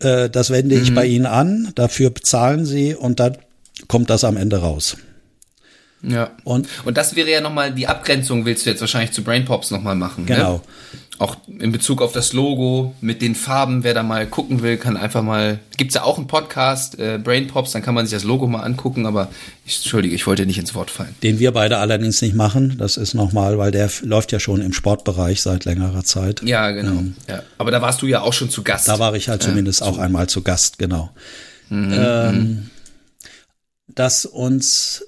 [0.00, 0.82] Äh, das wende mhm.
[0.82, 1.72] ich bei Ihnen an.
[1.74, 3.38] Dafür bezahlen Sie und dann
[3.88, 4.96] kommt das am Ende raus.
[6.02, 6.30] Ja.
[6.44, 9.96] Und, und das wäre ja nochmal die Abgrenzung, willst du jetzt wahrscheinlich zu Brainpops nochmal
[9.96, 10.24] machen.
[10.24, 10.34] Ne?
[10.34, 10.54] Genau.
[10.54, 10.62] Ne?
[11.20, 14.96] Auch in Bezug auf das Logo mit den Farben, wer da mal gucken will, kann
[14.96, 15.58] einfach mal.
[15.76, 19.04] Gibt's ja auch einen Podcast, äh, Brainpops, dann kann man sich das Logo mal angucken,
[19.04, 19.28] aber
[19.66, 21.14] ich, entschuldige, ich wollte nicht ins Wort fallen.
[21.22, 22.76] Den wir beide allerdings nicht machen.
[22.78, 26.40] Das ist nochmal, weil der läuft ja schon im Sportbereich seit längerer Zeit.
[26.42, 26.92] Ja, genau.
[26.92, 27.42] Ähm, ja.
[27.58, 28.88] Aber da warst du ja auch schon zu Gast.
[28.88, 31.10] Da war ich halt zumindest äh, auch einmal zu Gast, genau.
[31.68, 31.92] Mhm.
[31.92, 32.70] Ähm, mhm.
[33.88, 35.04] dass uns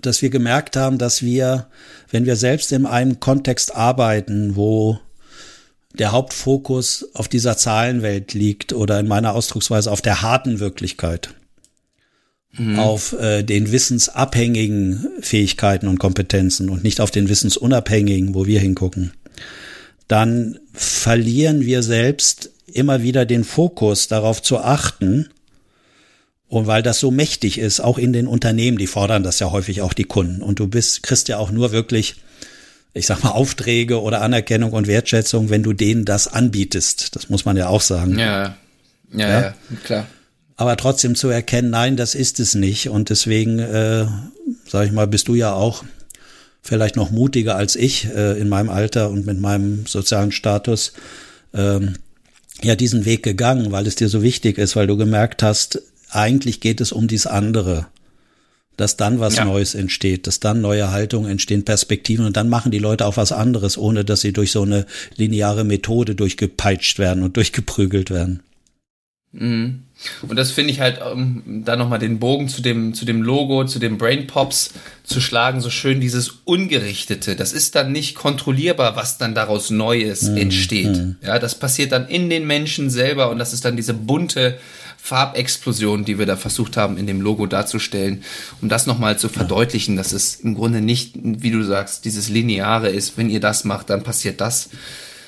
[0.00, 1.66] dass wir gemerkt haben, dass wir,
[2.10, 5.00] wenn wir selbst in einem Kontext arbeiten, wo
[5.98, 11.30] der Hauptfokus auf dieser Zahlenwelt liegt oder in meiner Ausdrucksweise auf der harten Wirklichkeit,
[12.52, 12.78] mhm.
[12.78, 19.12] auf äh, den wissensabhängigen Fähigkeiten und Kompetenzen und nicht auf den wissensunabhängigen, wo wir hingucken,
[20.08, 25.28] dann verlieren wir selbst immer wieder den Fokus darauf zu achten,
[26.54, 29.82] und weil das so mächtig ist, auch in den Unternehmen, die fordern das ja häufig
[29.82, 30.40] auch die Kunden.
[30.40, 32.14] Und du bist, kriegst ja auch nur wirklich,
[32.94, 37.14] ich sag mal, Aufträge oder Anerkennung und Wertschätzung, wenn du denen das anbietest.
[37.16, 38.18] Das muss man ja auch sagen.
[38.18, 38.56] Ja,
[39.12, 40.06] ja, ja, ja klar.
[40.56, 42.88] Aber trotzdem zu erkennen, nein, das ist es nicht.
[42.88, 44.06] Und deswegen, äh,
[44.66, 45.84] sag ich mal, bist du ja auch
[46.62, 50.92] vielleicht noch mutiger als ich äh, in meinem Alter und mit meinem sozialen Status.
[51.52, 51.96] Ähm,
[52.62, 56.60] ja, diesen Weg gegangen, weil es dir so wichtig ist, weil du gemerkt hast, eigentlich
[56.60, 57.88] geht es um dies andere.
[58.76, 59.44] Dass dann was ja.
[59.44, 63.30] Neues entsteht, dass dann neue Haltungen entstehen, Perspektiven und dann machen die Leute auch was
[63.30, 68.42] anderes, ohne dass sie durch so eine lineare Methode durchgepeitscht werden und durchgeprügelt werden.
[69.34, 69.82] Mhm.
[70.22, 73.64] Und das finde ich halt, um da nochmal den Bogen zu dem, zu dem Logo,
[73.64, 74.70] zu dem Brain Pops
[75.02, 77.36] zu schlagen, so schön dieses Ungerichtete.
[77.36, 80.36] Das ist dann nicht kontrollierbar, was dann daraus Neues mhm.
[80.36, 80.96] entsteht.
[80.96, 81.16] Mhm.
[81.22, 84.58] Ja, das passiert dann in den Menschen selber und das ist dann diese bunte,
[85.04, 88.24] Farbexplosion, die wir da versucht haben, in dem Logo darzustellen,
[88.62, 92.88] um das nochmal zu verdeutlichen, dass es im Grunde nicht, wie du sagst, dieses Lineare
[92.88, 94.70] ist, wenn ihr das macht, dann passiert das.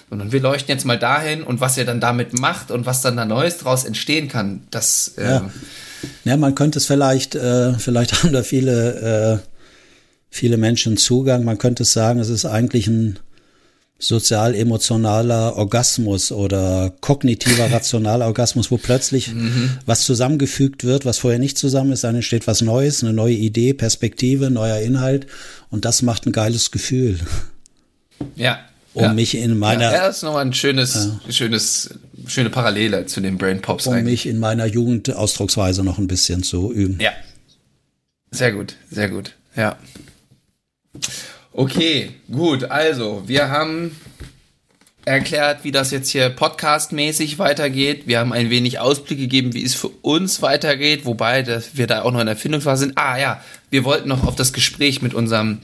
[0.09, 3.19] Sondern wir leuchten jetzt mal dahin und was ihr dann damit macht und was dann
[3.19, 5.13] da Neues draus entstehen kann, das.
[5.19, 5.51] Äh ja.
[6.25, 9.47] ja, man könnte es vielleicht, äh, vielleicht haben da viele, äh,
[10.31, 11.45] viele Menschen Zugang.
[11.45, 13.19] Man könnte es sagen, es ist eigentlich ein
[13.99, 19.79] sozial-emotionaler Orgasmus oder kognitiver rationaler Orgasmus, wo plötzlich mhm.
[19.87, 23.73] was zusammengefügt wird, was vorher nicht zusammen ist, dann entsteht was Neues, eine neue Idee,
[23.73, 25.27] Perspektive, neuer Inhalt
[25.71, 27.19] und das macht ein geiles Gefühl.
[28.35, 28.59] Ja.
[28.93, 29.13] Um ja.
[29.13, 29.93] mich in meiner.
[29.93, 31.33] Ja, das ist nochmal ein schönes, ja.
[31.33, 31.91] schönes,
[32.27, 33.87] schöne Parallele zu den Brain Pops.
[33.87, 34.25] Um eigentlich.
[34.25, 36.99] mich in meiner Jugendausdrucksweise noch ein bisschen zu üben.
[36.99, 37.13] Ja.
[38.31, 39.33] Sehr gut, sehr gut.
[39.55, 39.77] Ja.
[41.59, 42.65] Okay, gut.
[42.65, 43.99] Also, wir haben
[45.07, 48.03] erklärt, wie das jetzt hier podcastmäßig weitergeht.
[48.05, 52.03] Wir haben ein wenig Ausblick gegeben, wie es für uns weitergeht, wobei dass wir da
[52.03, 52.99] auch noch in Erfindungsphase sind.
[52.99, 53.41] Ah ja,
[53.71, 55.61] wir wollten noch auf das Gespräch mit unserem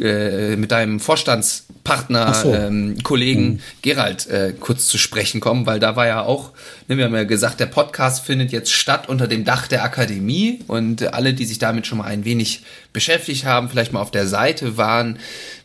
[0.00, 2.54] äh, mit deinem Vorstandspartner, so.
[2.54, 3.60] ähm, Kollegen mhm.
[3.82, 6.52] Gerald äh, kurz zu sprechen kommen, weil da war ja auch,
[6.88, 10.60] ne, wir haben ja gesagt, der Podcast findet jetzt statt unter dem Dach der Akademie
[10.66, 12.62] und alle, die sich damit schon mal ein wenig
[12.94, 15.18] beschäftigt haben, vielleicht mal auf der Seite waren,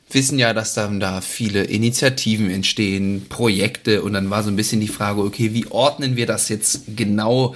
[0.09, 4.81] wissen ja, dass dann da viele Initiativen entstehen, Projekte und dann war so ein bisschen
[4.81, 7.55] die Frage, okay, wie ordnen wir das jetzt genau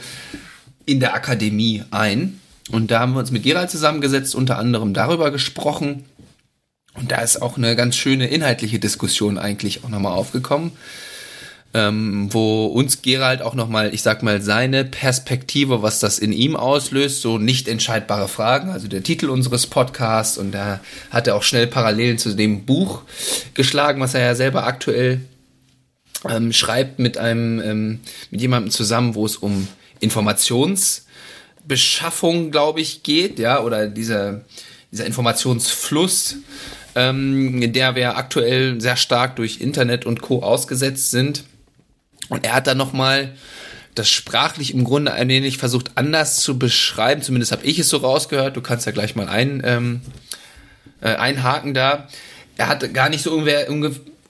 [0.86, 2.40] in der Akademie ein?
[2.72, 6.06] Und da haben wir uns mit Gerald zusammengesetzt, unter anderem darüber gesprochen,
[6.96, 10.72] und da ist auch eine ganz schöne inhaltliche Diskussion eigentlich auch nochmal aufgekommen,
[11.74, 16.58] ähm, wo uns Gerald auch nochmal, ich sag mal, seine Perspektive, was das in ihm
[16.58, 20.38] auslöst, so nicht entscheidbare Fragen, also der Titel unseres Podcasts.
[20.38, 20.82] Und da
[21.12, 23.04] hat er auch schnell Parallelen zu dem Buch
[23.54, 25.22] geschlagen, was er ja selber aktuell
[26.30, 29.70] ähm, schreibt mit einem, ähm, mit jemandem zusammen, wo es um
[30.02, 34.42] Informationsbeschaffung, glaube ich, geht, ja, oder dieser,
[34.92, 36.36] dieser Informationsfluss
[36.96, 40.44] ähm, der wir aktuell sehr stark durch Internet und Co.
[40.44, 41.44] ausgesetzt sind.
[42.30, 43.34] Und er hat dann nochmal
[43.96, 47.22] das sprachlich im Grunde ein wenig versucht anders zu beschreiben.
[47.22, 48.56] Zumindest habe ich es so rausgehört.
[48.56, 50.02] Du kannst ja gleich mal ein, ähm,
[51.02, 52.08] äh, einhaken da.
[52.58, 53.68] Er hat gar nicht so ungefähr,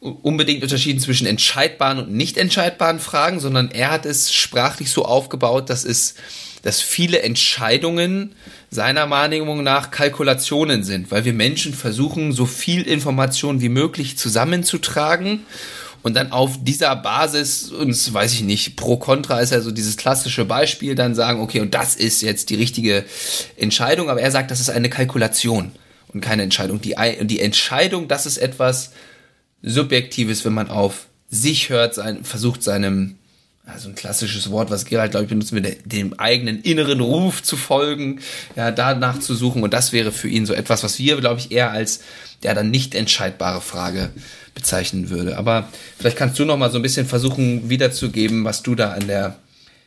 [0.02, 5.70] unbedingt unterschieden zwischen entscheidbaren und nicht entscheidbaren Fragen, sondern er hat es sprachlich so aufgebaut,
[5.70, 6.16] dass es,
[6.62, 8.36] dass viele Entscheidungen
[8.70, 15.42] seiner Wahrnehmung nach Kalkulationen sind, weil wir Menschen versuchen, so viel Information wie möglich zusammenzutragen
[16.04, 19.98] und dann auf dieser Basis uns, weiß ich nicht, pro Contra ist ja so dieses
[19.98, 23.06] klassische Beispiel, dann sagen, okay, und das ist jetzt die richtige
[23.58, 25.72] Entscheidung, aber er sagt, das ist eine Kalkulation
[26.14, 26.82] und keine Entscheidung.
[26.82, 28.92] Die, die Entscheidung, das ist etwas,
[29.64, 33.18] Subjektives, wenn man auf sich hört, sein, versucht seinem,
[33.74, 37.58] also ein klassisches Wort, was Gerald, glaube ich, benutzen wir, dem eigenen inneren Ruf zu
[37.58, 38.20] folgen,
[38.56, 39.64] ja, danach zu suchen.
[39.64, 42.02] Und das wäre für ihn so etwas, was wir, glaube ich, eher als
[42.44, 44.10] der dann nicht entscheidbare Frage
[44.56, 45.38] bezeichnen würde.
[45.38, 49.08] Aber vielleicht kannst du noch mal so ein bisschen versuchen wiederzugeben, was du da an
[49.08, 49.36] der,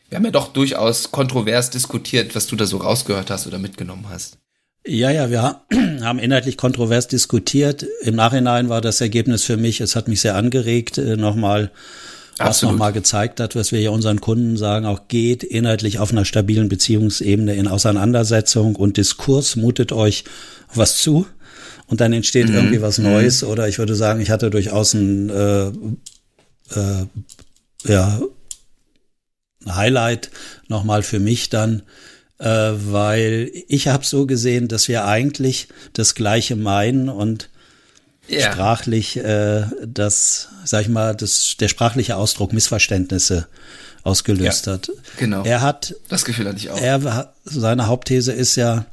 [0.09, 4.07] wir haben ja doch durchaus kontrovers diskutiert, was du da so rausgehört hast oder mitgenommen
[4.09, 4.37] hast.
[4.87, 5.61] Ja, ja, wir
[6.01, 7.85] haben inhaltlich kontrovers diskutiert.
[8.01, 11.71] Im Nachhinein war das Ergebnis für mich, es hat mich sehr angeregt, äh, nochmal,
[12.37, 16.25] was nochmal gezeigt hat, was wir ja unseren Kunden sagen, auch geht inhaltlich auf einer
[16.25, 20.25] stabilen Beziehungsebene in Auseinandersetzung und Diskurs mutet euch
[20.73, 21.25] was zu
[21.87, 22.55] und dann entsteht mhm.
[22.55, 23.05] irgendwie was mhm.
[23.05, 25.67] Neues oder ich würde sagen, ich hatte durchaus ein, äh,
[26.77, 27.05] äh,
[27.85, 28.21] ja,
[29.67, 30.29] Highlight
[30.67, 31.83] nochmal für mich dann,
[32.39, 37.49] äh, weil ich habe so gesehen, dass wir eigentlich das Gleiche meinen und
[38.27, 38.51] ja.
[38.51, 43.47] sprachlich äh, das, sag ich mal, das, der sprachliche Ausdruck Missverständnisse
[44.03, 44.91] ausgelöst ja, hat.
[45.17, 45.43] Genau.
[45.43, 46.79] Er hat das Gefühl hatte ich auch.
[46.79, 48.85] Er seine Hauptthese ist ja,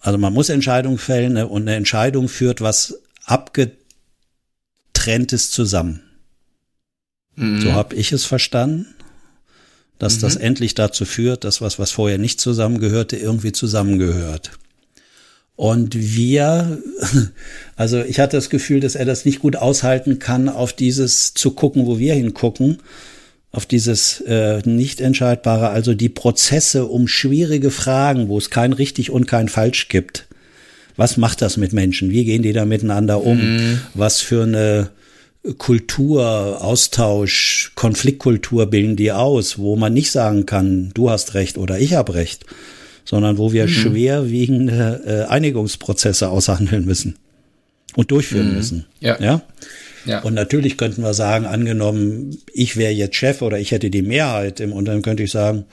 [0.00, 6.02] also man muss Entscheidungen fällen ne, und eine Entscheidung führt was abgetrenntes zusammen.
[7.36, 7.60] Mhm.
[7.60, 8.94] So habe ich es verstanden
[10.00, 10.20] dass mhm.
[10.22, 14.50] das endlich dazu führt, dass was, was vorher nicht zusammengehörte, irgendwie zusammengehört.
[15.60, 16.78] Und wir,
[17.76, 21.50] also ich hatte das Gefühl, dass er das nicht gut aushalten kann, auf dieses zu
[21.50, 22.78] gucken, wo wir hingucken,
[23.52, 29.10] auf dieses äh, nicht entscheidbare, also die Prozesse um schwierige Fragen, wo es kein richtig
[29.10, 30.28] und kein falsch gibt.
[30.96, 32.08] Was macht das mit Menschen?
[32.08, 33.36] Wie gehen die da miteinander um?
[33.36, 33.80] Mhm.
[33.92, 34.88] Was für eine
[35.58, 41.78] Kultur, Austausch, Konfliktkultur bilden die aus, wo man nicht sagen kann, du hast recht oder
[41.78, 42.46] ich habe recht,
[43.10, 43.70] sondern wo wir mhm.
[43.70, 47.16] schwerwiegende äh, Einigungsprozesse aushandeln müssen
[47.96, 48.54] und durchführen mhm.
[48.54, 48.86] müssen.
[49.00, 49.20] Ja.
[49.20, 49.42] ja.
[50.06, 50.20] Ja.
[50.20, 54.60] Und natürlich könnten wir sagen, angenommen, ich wäre jetzt Chef oder ich hätte die Mehrheit
[54.60, 55.64] im Unternehmen, könnte ich sagen,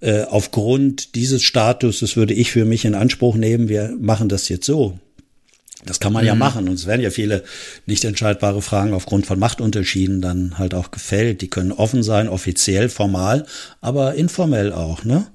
[0.00, 4.66] äh, aufgrund dieses Statuses würde ich für mich in Anspruch nehmen, wir machen das jetzt
[4.66, 4.98] so.
[5.84, 6.28] Das kann man mhm.
[6.28, 6.66] ja machen.
[6.66, 7.44] Und es werden ja viele
[7.84, 11.42] nicht entscheidbare Fragen aufgrund von Machtunterschieden dann halt auch gefällt.
[11.42, 13.44] Die können offen sein, offiziell, formal,
[13.82, 15.26] aber informell auch, ne?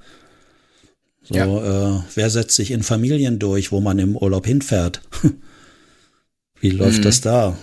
[1.29, 1.97] So, ja.
[1.97, 5.01] äh, wer setzt sich in Familien durch, wo man im Urlaub hinfährt?
[6.59, 7.03] Wie läuft mhm.
[7.03, 7.55] das da?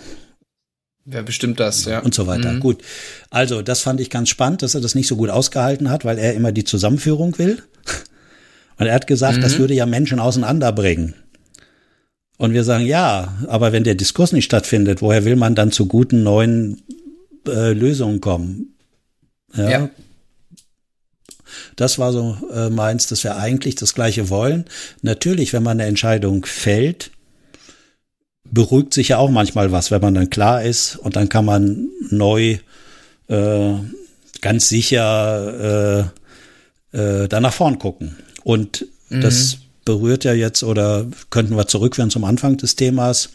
[1.04, 1.98] Wer bestimmt das, ja.
[1.98, 2.52] Und so weiter.
[2.52, 2.60] Mhm.
[2.60, 2.82] Gut.
[3.28, 6.18] Also, das fand ich ganz spannend, dass er das nicht so gut ausgehalten hat, weil
[6.18, 7.62] er immer die Zusammenführung will.
[8.78, 9.58] Und er hat gesagt, das mhm.
[9.58, 11.14] würde ja Menschen auseinanderbringen.
[12.38, 15.86] Und wir sagen, ja, aber wenn der Diskurs nicht stattfindet, woher will man dann zu
[15.86, 16.82] guten neuen
[17.48, 18.76] äh, Lösungen kommen?
[19.54, 19.70] Ja.
[19.70, 19.90] ja.
[21.76, 24.64] Das war so äh, meins, dass wir eigentlich das Gleiche wollen.
[25.02, 27.10] Natürlich, wenn man eine Entscheidung fällt,
[28.50, 31.88] beruhigt sich ja auch manchmal was, wenn man dann klar ist und dann kann man
[32.10, 32.58] neu
[33.28, 33.72] äh,
[34.40, 36.10] ganz sicher
[36.92, 38.16] äh, äh, da nach vorn gucken.
[38.44, 39.20] Und mhm.
[39.20, 43.30] das berührt ja jetzt oder könnten wir zurückführen zum Anfang des Themas.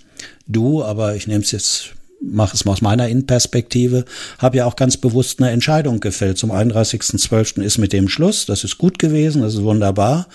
[0.47, 4.05] Du, aber ich nehme es jetzt, mache es mal aus meiner Innenperspektive,
[4.38, 6.38] habe ja auch ganz bewusst eine Entscheidung gefällt.
[6.38, 7.61] Zum 31.12.
[7.61, 8.45] ist mit dem Schluss.
[8.45, 10.28] Das ist gut gewesen, das ist wunderbar.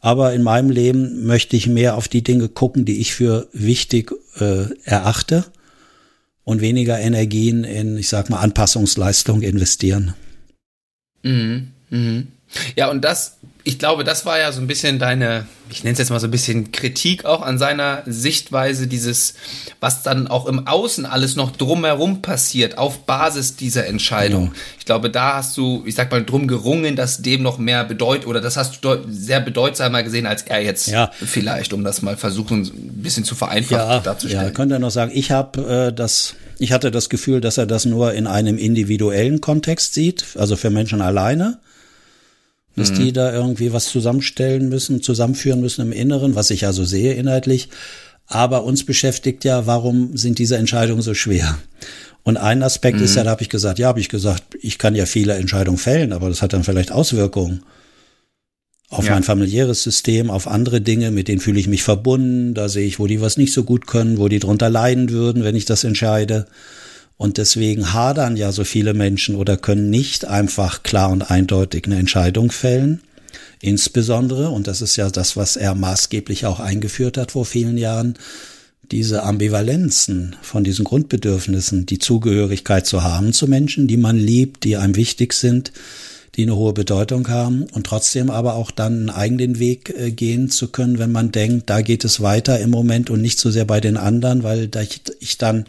[0.00, 4.12] Aber in meinem Leben möchte ich mehr auf die Dinge gucken, die ich für wichtig
[4.38, 5.44] äh, erachte
[6.44, 10.14] und weniger Energien in, ich sag mal, Anpassungsleistung investieren.
[11.22, 11.68] Mhm.
[11.90, 12.28] Mhm.
[12.76, 15.98] Ja, und das, ich glaube, das war ja so ein bisschen deine, ich nenne es
[16.00, 19.34] jetzt mal so ein bisschen Kritik auch an seiner Sichtweise, dieses,
[19.78, 24.46] was dann auch im Außen alles noch drumherum passiert, auf Basis dieser Entscheidung.
[24.46, 24.52] Ja.
[24.80, 28.26] Ich glaube, da hast du, ich sag mal, drum gerungen, dass dem noch mehr bedeutet,
[28.26, 31.12] oder das hast du sehr bedeutsamer gesehen als er jetzt ja.
[31.24, 34.46] vielleicht, um das mal versuchen, ein bisschen zu vereinfachen ja, darzustellen.
[34.46, 37.66] Ja, könnte er noch sagen, ich habe äh, das, ich hatte das Gefühl, dass er
[37.66, 41.58] das nur in einem individuellen Kontext sieht, also für Menschen alleine
[42.76, 42.96] dass mhm.
[42.96, 47.68] die da irgendwie was zusammenstellen müssen, zusammenführen müssen im Inneren, was ich also sehe inhaltlich.
[48.26, 51.58] Aber uns beschäftigt ja, warum sind diese Entscheidungen so schwer?
[52.22, 53.04] Und ein Aspekt mhm.
[53.04, 55.78] ist ja, da habe ich gesagt, ja, habe ich gesagt, ich kann ja viele Entscheidungen
[55.78, 57.62] fällen, aber das hat dann vielleicht Auswirkungen
[58.92, 59.12] auf ja.
[59.12, 62.98] mein familiäres System, auf andere Dinge, mit denen fühle ich mich verbunden, da sehe ich,
[62.98, 65.82] wo die was nicht so gut können, wo die drunter leiden würden, wenn ich das
[65.82, 66.46] entscheide.
[67.16, 71.98] Und deswegen hadern ja so viele Menschen oder können nicht einfach klar und eindeutig eine
[71.98, 73.00] Entscheidung fällen.
[73.60, 78.16] Insbesondere, und das ist ja das, was er maßgeblich auch eingeführt hat vor vielen Jahren,
[78.90, 84.76] diese Ambivalenzen von diesen Grundbedürfnissen, die Zugehörigkeit zu haben zu Menschen, die man liebt, die
[84.76, 85.72] einem wichtig sind,
[86.34, 90.50] die eine hohe Bedeutung haben und trotzdem aber auch dann einen eigenen Weg äh, gehen
[90.50, 93.64] zu können, wenn man denkt, da geht es weiter im Moment und nicht so sehr
[93.64, 94.70] bei den anderen, weil
[95.20, 95.66] ich dann,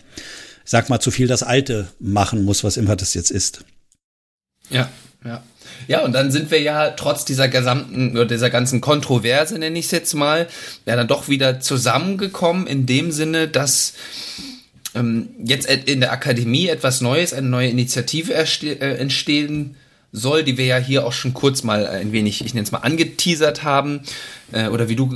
[0.66, 3.64] sag mal, zu viel das Alte machen muss, was immer das jetzt ist.
[4.70, 4.90] Ja,
[5.24, 5.44] ja.
[5.88, 9.86] Ja, und dann sind wir ja trotz dieser gesamten oder dieser ganzen Kontroverse, nenne ich
[9.86, 10.48] es jetzt mal,
[10.86, 13.94] ja dann doch wieder zusammengekommen in dem Sinne, dass
[14.96, 19.76] ähm, jetzt in der Akademie etwas Neues, eine neue Initiative äh, entstehen
[20.14, 22.80] soll, die wir ja hier auch schon kurz mal ein wenig, ich nenne es mal,
[22.80, 24.02] angeteasert haben,
[24.52, 25.10] äh, oder wie du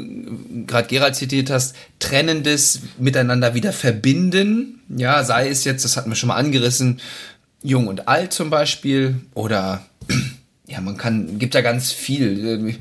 [0.65, 4.81] gerade Gerald zitiert hast, trennendes miteinander wieder verbinden.
[4.89, 6.99] Ja, sei es jetzt, das hatten wir schon mal angerissen,
[7.61, 9.85] jung und alt zum Beispiel, oder
[10.67, 12.75] ja, man kann, gibt ja ganz viel.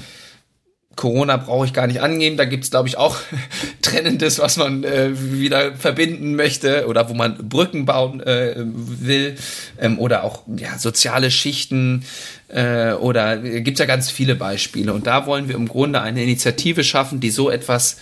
[0.97, 3.19] Corona brauche ich gar nicht angeben, da gibt's glaube ich, auch
[3.83, 9.37] Trennendes, was man äh, wieder verbinden möchte oder wo man Brücken bauen äh, will
[9.79, 12.05] ähm, oder auch ja, soziale Schichten
[12.49, 14.93] äh, oder gibt's ja ganz viele Beispiele.
[14.93, 17.99] Und da wollen wir im Grunde eine Initiative schaffen, die so etwas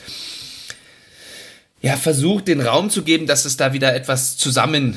[1.83, 4.97] ja, versucht, den Raum zu geben, dass es da wieder etwas zusammenkommen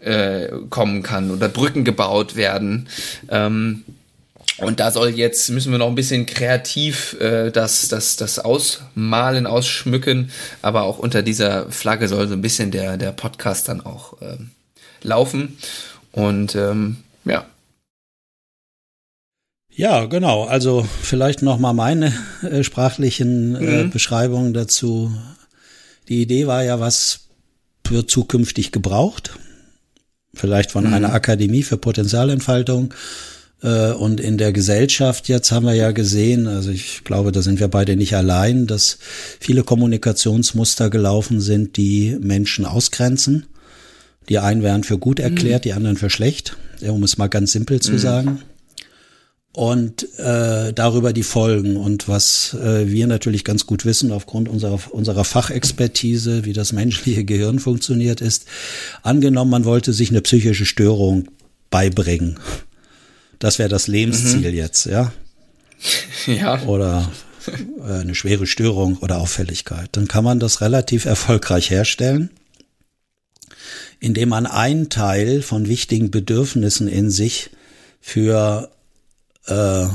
[0.00, 2.88] äh, kann oder Brücken gebaut werden.
[3.30, 3.84] Ähm,
[4.58, 9.46] und da soll jetzt, müssen wir noch ein bisschen kreativ äh, das, das, das ausmalen,
[9.46, 10.30] ausschmücken,
[10.62, 14.50] aber auch unter dieser Flagge soll so ein bisschen der, der Podcast dann auch ähm,
[15.02, 15.58] laufen.
[16.12, 17.44] Und ähm, ja.
[19.74, 20.44] Ja, genau.
[20.44, 23.90] Also vielleicht noch mal meine äh, sprachlichen äh, mhm.
[23.90, 25.14] Beschreibungen dazu.
[26.08, 27.26] Die Idee war ja, was
[27.86, 29.38] wird zukünftig gebraucht?
[30.32, 30.94] Vielleicht von mhm.
[30.94, 32.94] einer Akademie für Potenzialentfaltung
[33.62, 37.68] und in der Gesellschaft jetzt haben wir ja gesehen, also ich glaube, da sind wir
[37.68, 38.98] beide nicht allein, dass
[39.40, 43.46] viele Kommunikationsmuster gelaufen sind, die Menschen ausgrenzen.
[44.28, 45.68] Die einen werden für gut erklärt, mhm.
[45.68, 47.98] die anderen für schlecht, um es mal ganz simpel zu mhm.
[47.98, 48.42] sagen.
[49.52, 54.78] Und äh, darüber die Folgen und was äh, wir natürlich ganz gut wissen aufgrund unserer,
[54.90, 58.44] unserer Fachexpertise, wie das menschliche Gehirn funktioniert, ist,
[59.02, 61.28] angenommen, man wollte sich eine psychische Störung
[61.70, 62.38] beibringen
[63.38, 64.56] das wäre das Lebensziel mhm.
[64.56, 65.12] jetzt, ja.
[66.26, 66.62] ja.
[66.62, 67.10] Oder
[67.48, 69.90] äh, eine schwere Störung oder Auffälligkeit.
[69.92, 72.30] Dann kann man das relativ erfolgreich herstellen,
[74.00, 77.50] indem man einen Teil von wichtigen Bedürfnissen in sich
[78.00, 78.70] für,
[79.46, 79.86] äh,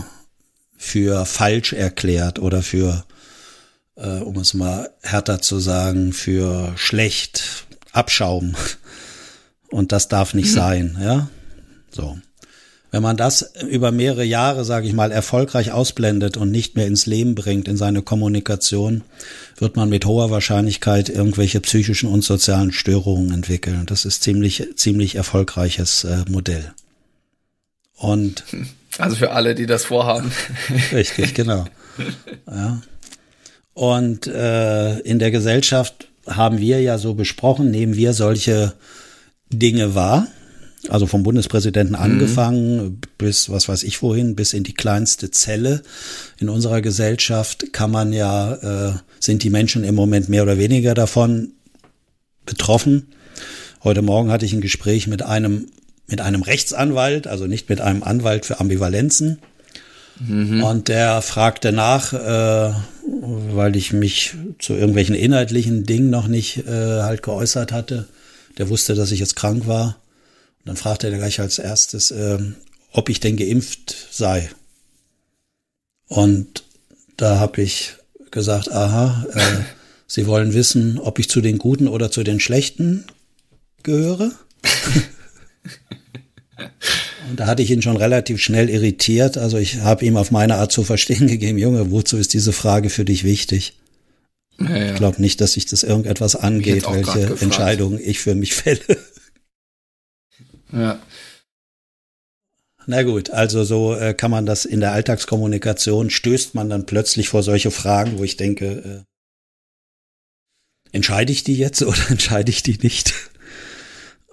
[0.77, 3.05] für falsch erklärt oder für,
[3.95, 8.55] äh, um es mal härter zu sagen, für schlecht, Abschaum.
[9.69, 10.55] Und das darf nicht mhm.
[10.55, 11.29] sein, ja.
[11.91, 12.17] So.
[12.91, 17.05] Wenn man das über mehrere Jahre, sage ich mal, erfolgreich ausblendet und nicht mehr ins
[17.05, 19.03] Leben bringt, in seine Kommunikation,
[19.57, 23.85] wird man mit hoher Wahrscheinlichkeit irgendwelche psychischen und sozialen Störungen entwickeln.
[23.85, 26.73] Das ist ziemlich, ziemlich erfolgreiches äh, Modell.
[27.95, 28.43] Und
[28.97, 30.29] also für alle, die das vorhaben.
[30.91, 31.65] Richtig, genau.
[32.45, 32.81] Ja.
[33.73, 38.73] Und äh, in der Gesellschaft haben wir ja so besprochen, nehmen wir solche
[39.49, 40.27] Dinge wahr
[40.89, 42.01] also vom Bundespräsidenten mhm.
[42.01, 45.83] angefangen bis, was weiß ich wohin, bis in die kleinste Zelle
[46.39, 48.53] in unserer Gesellschaft kann man ja,
[48.89, 51.53] äh, sind die Menschen im Moment mehr oder weniger davon
[52.45, 53.07] betroffen.
[53.83, 55.67] Heute Morgen hatte ich ein Gespräch mit einem,
[56.07, 59.39] mit einem Rechtsanwalt, also nicht mit einem Anwalt für Ambivalenzen.
[60.19, 60.63] Mhm.
[60.63, 62.73] Und der fragte nach, äh,
[63.53, 68.07] weil ich mich zu irgendwelchen inhaltlichen Dingen noch nicht äh, halt geäußert hatte.
[68.57, 70.00] Der wusste, dass ich jetzt krank war
[70.61, 72.37] und dann fragte er gleich als erstes, äh,
[72.91, 74.49] ob ich denn geimpft sei.
[76.07, 76.63] Und
[77.17, 77.93] da habe ich
[78.29, 79.39] gesagt, aha, äh,
[80.07, 83.05] Sie wollen wissen, ob ich zu den Guten oder zu den Schlechten
[83.81, 84.33] gehöre.
[87.29, 89.37] Und da hatte ich ihn schon relativ schnell irritiert.
[89.37, 92.89] Also ich habe ihm auf meine Art zu verstehen gegeben, Junge, wozu ist diese Frage
[92.89, 93.77] für dich wichtig?
[94.59, 94.91] Ja, ja.
[94.91, 98.97] Ich glaube nicht, dass sich das irgendetwas angeht, welche Entscheidungen ich für mich fälle.
[100.71, 100.99] Ja.
[102.87, 107.29] Na gut, also so äh, kann man das in der Alltagskommunikation, stößt man dann plötzlich
[107.29, 109.03] vor solche Fragen, wo ich denke, äh,
[110.91, 113.13] entscheide ich die jetzt oder entscheide ich die nicht?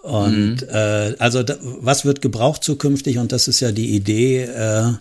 [0.02, 0.68] Und mhm.
[0.70, 3.18] äh, also da, was wird gebraucht zukünftig?
[3.18, 4.92] Und das ist ja die Idee, äh,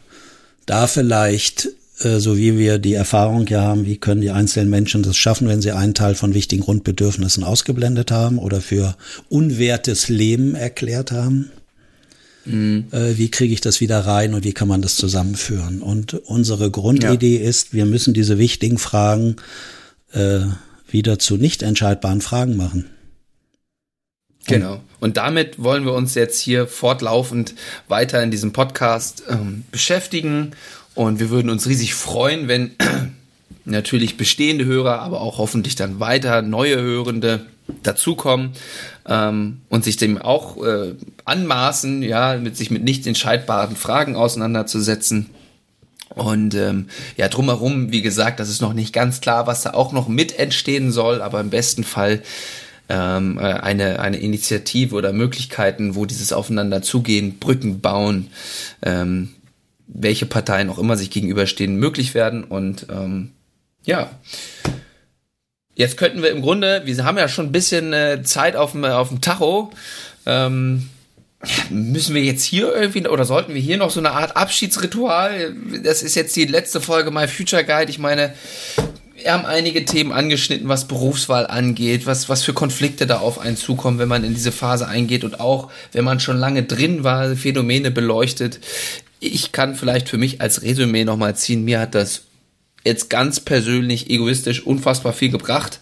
[0.65, 1.69] da vielleicht
[1.99, 5.47] äh, so wie wir die Erfahrung ja haben, wie können die einzelnen Menschen das schaffen,
[5.47, 8.95] wenn sie einen Teil von wichtigen Grundbedürfnissen ausgeblendet haben oder für
[9.29, 11.51] unwertes Leben erklärt haben.
[12.45, 12.85] Mhm.
[12.91, 15.81] Äh, wie kriege ich das wieder rein und wie kann man das zusammenführen?
[15.81, 17.49] Und unsere Grundidee ja.
[17.49, 19.35] ist, wir müssen diese wichtigen Fragen
[20.13, 20.41] äh,
[20.89, 22.85] wieder zu nicht entscheidbaren Fragen machen.
[24.47, 24.81] Genau.
[24.99, 27.53] Und damit wollen wir uns jetzt hier fortlaufend
[27.87, 30.51] weiter in diesem Podcast ähm, beschäftigen.
[30.97, 32.71] Und wir würden uns riesig freuen, wenn
[33.65, 37.45] natürlich bestehende Hörer, aber auch hoffentlich dann weiter neue Hörende
[37.83, 38.53] dazukommen
[39.07, 45.29] ähm, und sich dem auch äh, anmaßen, ja, mit sich mit nicht entscheidbaren Fragen auseinanderzusetzen.
[46.15, 49.91] Und ähm, ja, drumherum, wie gesagt, das ist noch nicht ganz klar, was da auch
[49.91, 52.23] noch mit entstehen soll, aber im besten Fall
[52.89, 58.31] ähm, äh, eine, eine Initiative oder Möglichkeiten, wo dieses Aufeinander zugehen, Brücken bauen,
[58.81, 59.35] ähm,
[59.87, 62.43] welche Parteien auch immer sich gegenüberstehen, möglich werden.
[62.43, 63.31] Und ähm,
[63.85, 64.09] ja,
[65.75, 68.83] jetzt könnten wir im Grunde, wir haben ja schon ein bisschen äh, Zeit auf dem,
[68.85, 69.71] auf dem Tacho.
[70.25, 70.89] Ähm,
[71.69, 75.55] müssen wir jetzt hier irgendwie oder sollten wir hier noch so eine Art Abschiedsritual?
[75.83, 77.91] Das ist jetzt die letzte Folge My Future Guide.
[77.91, 78.33] Ich meine,
[79.15, 83.57] wir haben einige Themen angeschnitten, was Berufswahl angeht, was, was für Konflikte da auf einen
[83.57, 87.35] zukommen, wenn man in diese Phase eingeht und auch, wenn man schon lange drin war,
[87.35, 88.59] Phänomene beleuchtet.
[89.19, 92.23] Ich kann vielleicht für mich als Resümee nochmal ziehen, mir hat das
[92.83, 95.79] jetzt ganz persönlich, egoistisch unfassbar viel gebracht.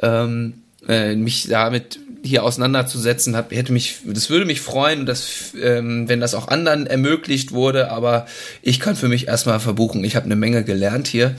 [0.00, 0.54] Ähm,
[0.86, 6.20] äh, mich damit hier auseinanderzusetzen, hab, hätte mich, das würde mich freuen, dass, ähm, wenn
[6.20, 8.26] das auch anderen ermöglicht wurde, aber
[8.62, 10.04] ich kann für mich erstmal verbuchen.
[10.04, 11.34] Ich habe eine Menge gelernt hier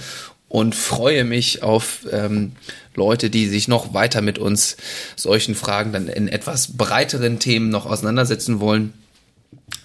[0.48, 2.52] und freue mich auf ähm,
[2.94, 4.78] Leute, die sich noch weiter mit uns
[5.16, 8.94] solchen Fragen dann in etwas breiteren Themen noch auseinandersetzen wollen.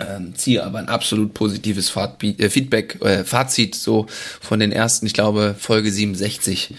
[0.08, 4.06] Ähm, ziehe aber ein absolut positives Fahrt, äh, Feedback, äh, Fazit so
[4.40, 6.74] von den ersten, ich glaube Folge 67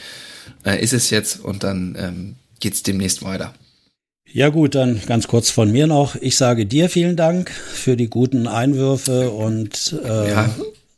[0.65, 3.53] äh, ist es jetzt und dann ähm, geht's demnächst weiter.
[4.33, 6.15] Ja gut, dann ganz kurz von mir noch.
[6.15, 10.49] Ich sage dir vielen Dank für die guten Einwürfe und, äh, ja.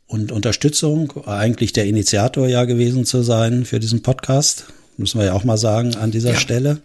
[0.06, 1.12] und Unterstützung.
[1.26, 4.66] Eigentlich der Initiator ja gewesen zu sein für diesen Podcast.
[4.96, 6.38] Müssen wir ja auch mal sagen an dieser ja.
[6.38, 6.80] Stelle.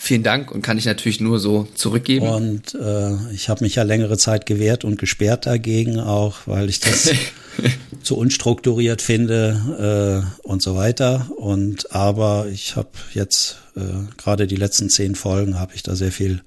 [0.00, 2.28] Vielen Dank und kann ich natürlich nur so zurückgeben.
[2.28, 6.78] Und äh, ich habe mich ja längere Zeit gewehrt und gesperrt dagegen, auch weil ich
[6.78, 7.10] das
[8.02, 11.28] zu unstrukturiert finde äh, und so weiter.
[11.36, 13.80] Und aber ich habe jetzt äh,
[14.16, 16.42] gerade die letzten zehn Folgen habe ich da sehr viel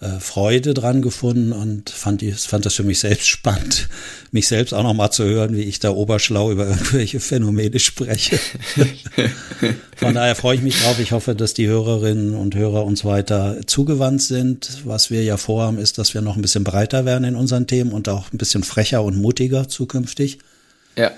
[0.00, 3.88] äh, Freude dran gefunden und fand, die, fand das für mich selbst spannend,
[4.30, 8.38] mich selbst auch noch mal zu hören, wie ich da oberschlau über irgendwelche Phänomene spreche.
[9.96, 11.00] Von daher freue ich mich drauf.
[11.00, 14.82] Ich hoffe, dass die Hörerinnen und Hörer uns weiter zugewandt sind.
[14.84, 17.90] Was wir ja vorhaben, ist, dass wir noch ein bisschen breiter werden in unseren Themen
[17.90, 20.38] und auch ein bisschen frecher und mutiger zukünftig.
[20.96, 21.10] Ja.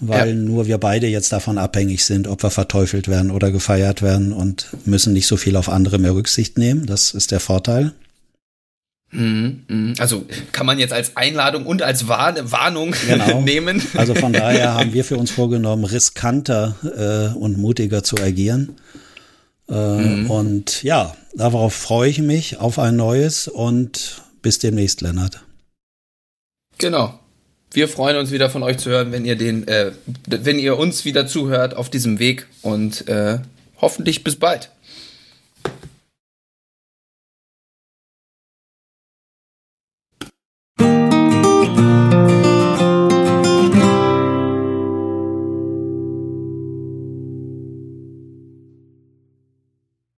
[0.00, 0.34] Weil ja.
[0.34, 4.66] nur wir beide jetzt davon abhängig sind, ob wir verteufelt werden oder gefeiert werden und
[4.84, 6.86] müssen nicht so viel auf andere mehr Rücksicht nehmen.
[6.86, 7.92] Das ist der Vorteil.
[9.14, 9.94] Mhm, mhm.
[9.98, 13.40] Also kann man jetzt als Einladung und als Warnung genau.
[13.40, 13.82] nehmen.
[13.94, 16.76] Also von daher haben wir für uns vorgenommen, riskanter
[17.32, 18.76] äh, und mutiger zu agieren.
[19.68, 20.30] Äh, mhm.
[20.30, 25.40] Und ja, darauf freue ich mich auf ein neues und bis demnächst, Lennart.
[26.78, 27.18] Genau.
[27.72, 29.92] Wir freuen uns wieder von euch zu hören, wenn ihr den, äh,
[30.26, 33.38] wenn ihr uns wieder zuhört auf diesem Weg und äh,
[33.80, 34.70] hoffentlich bis bald.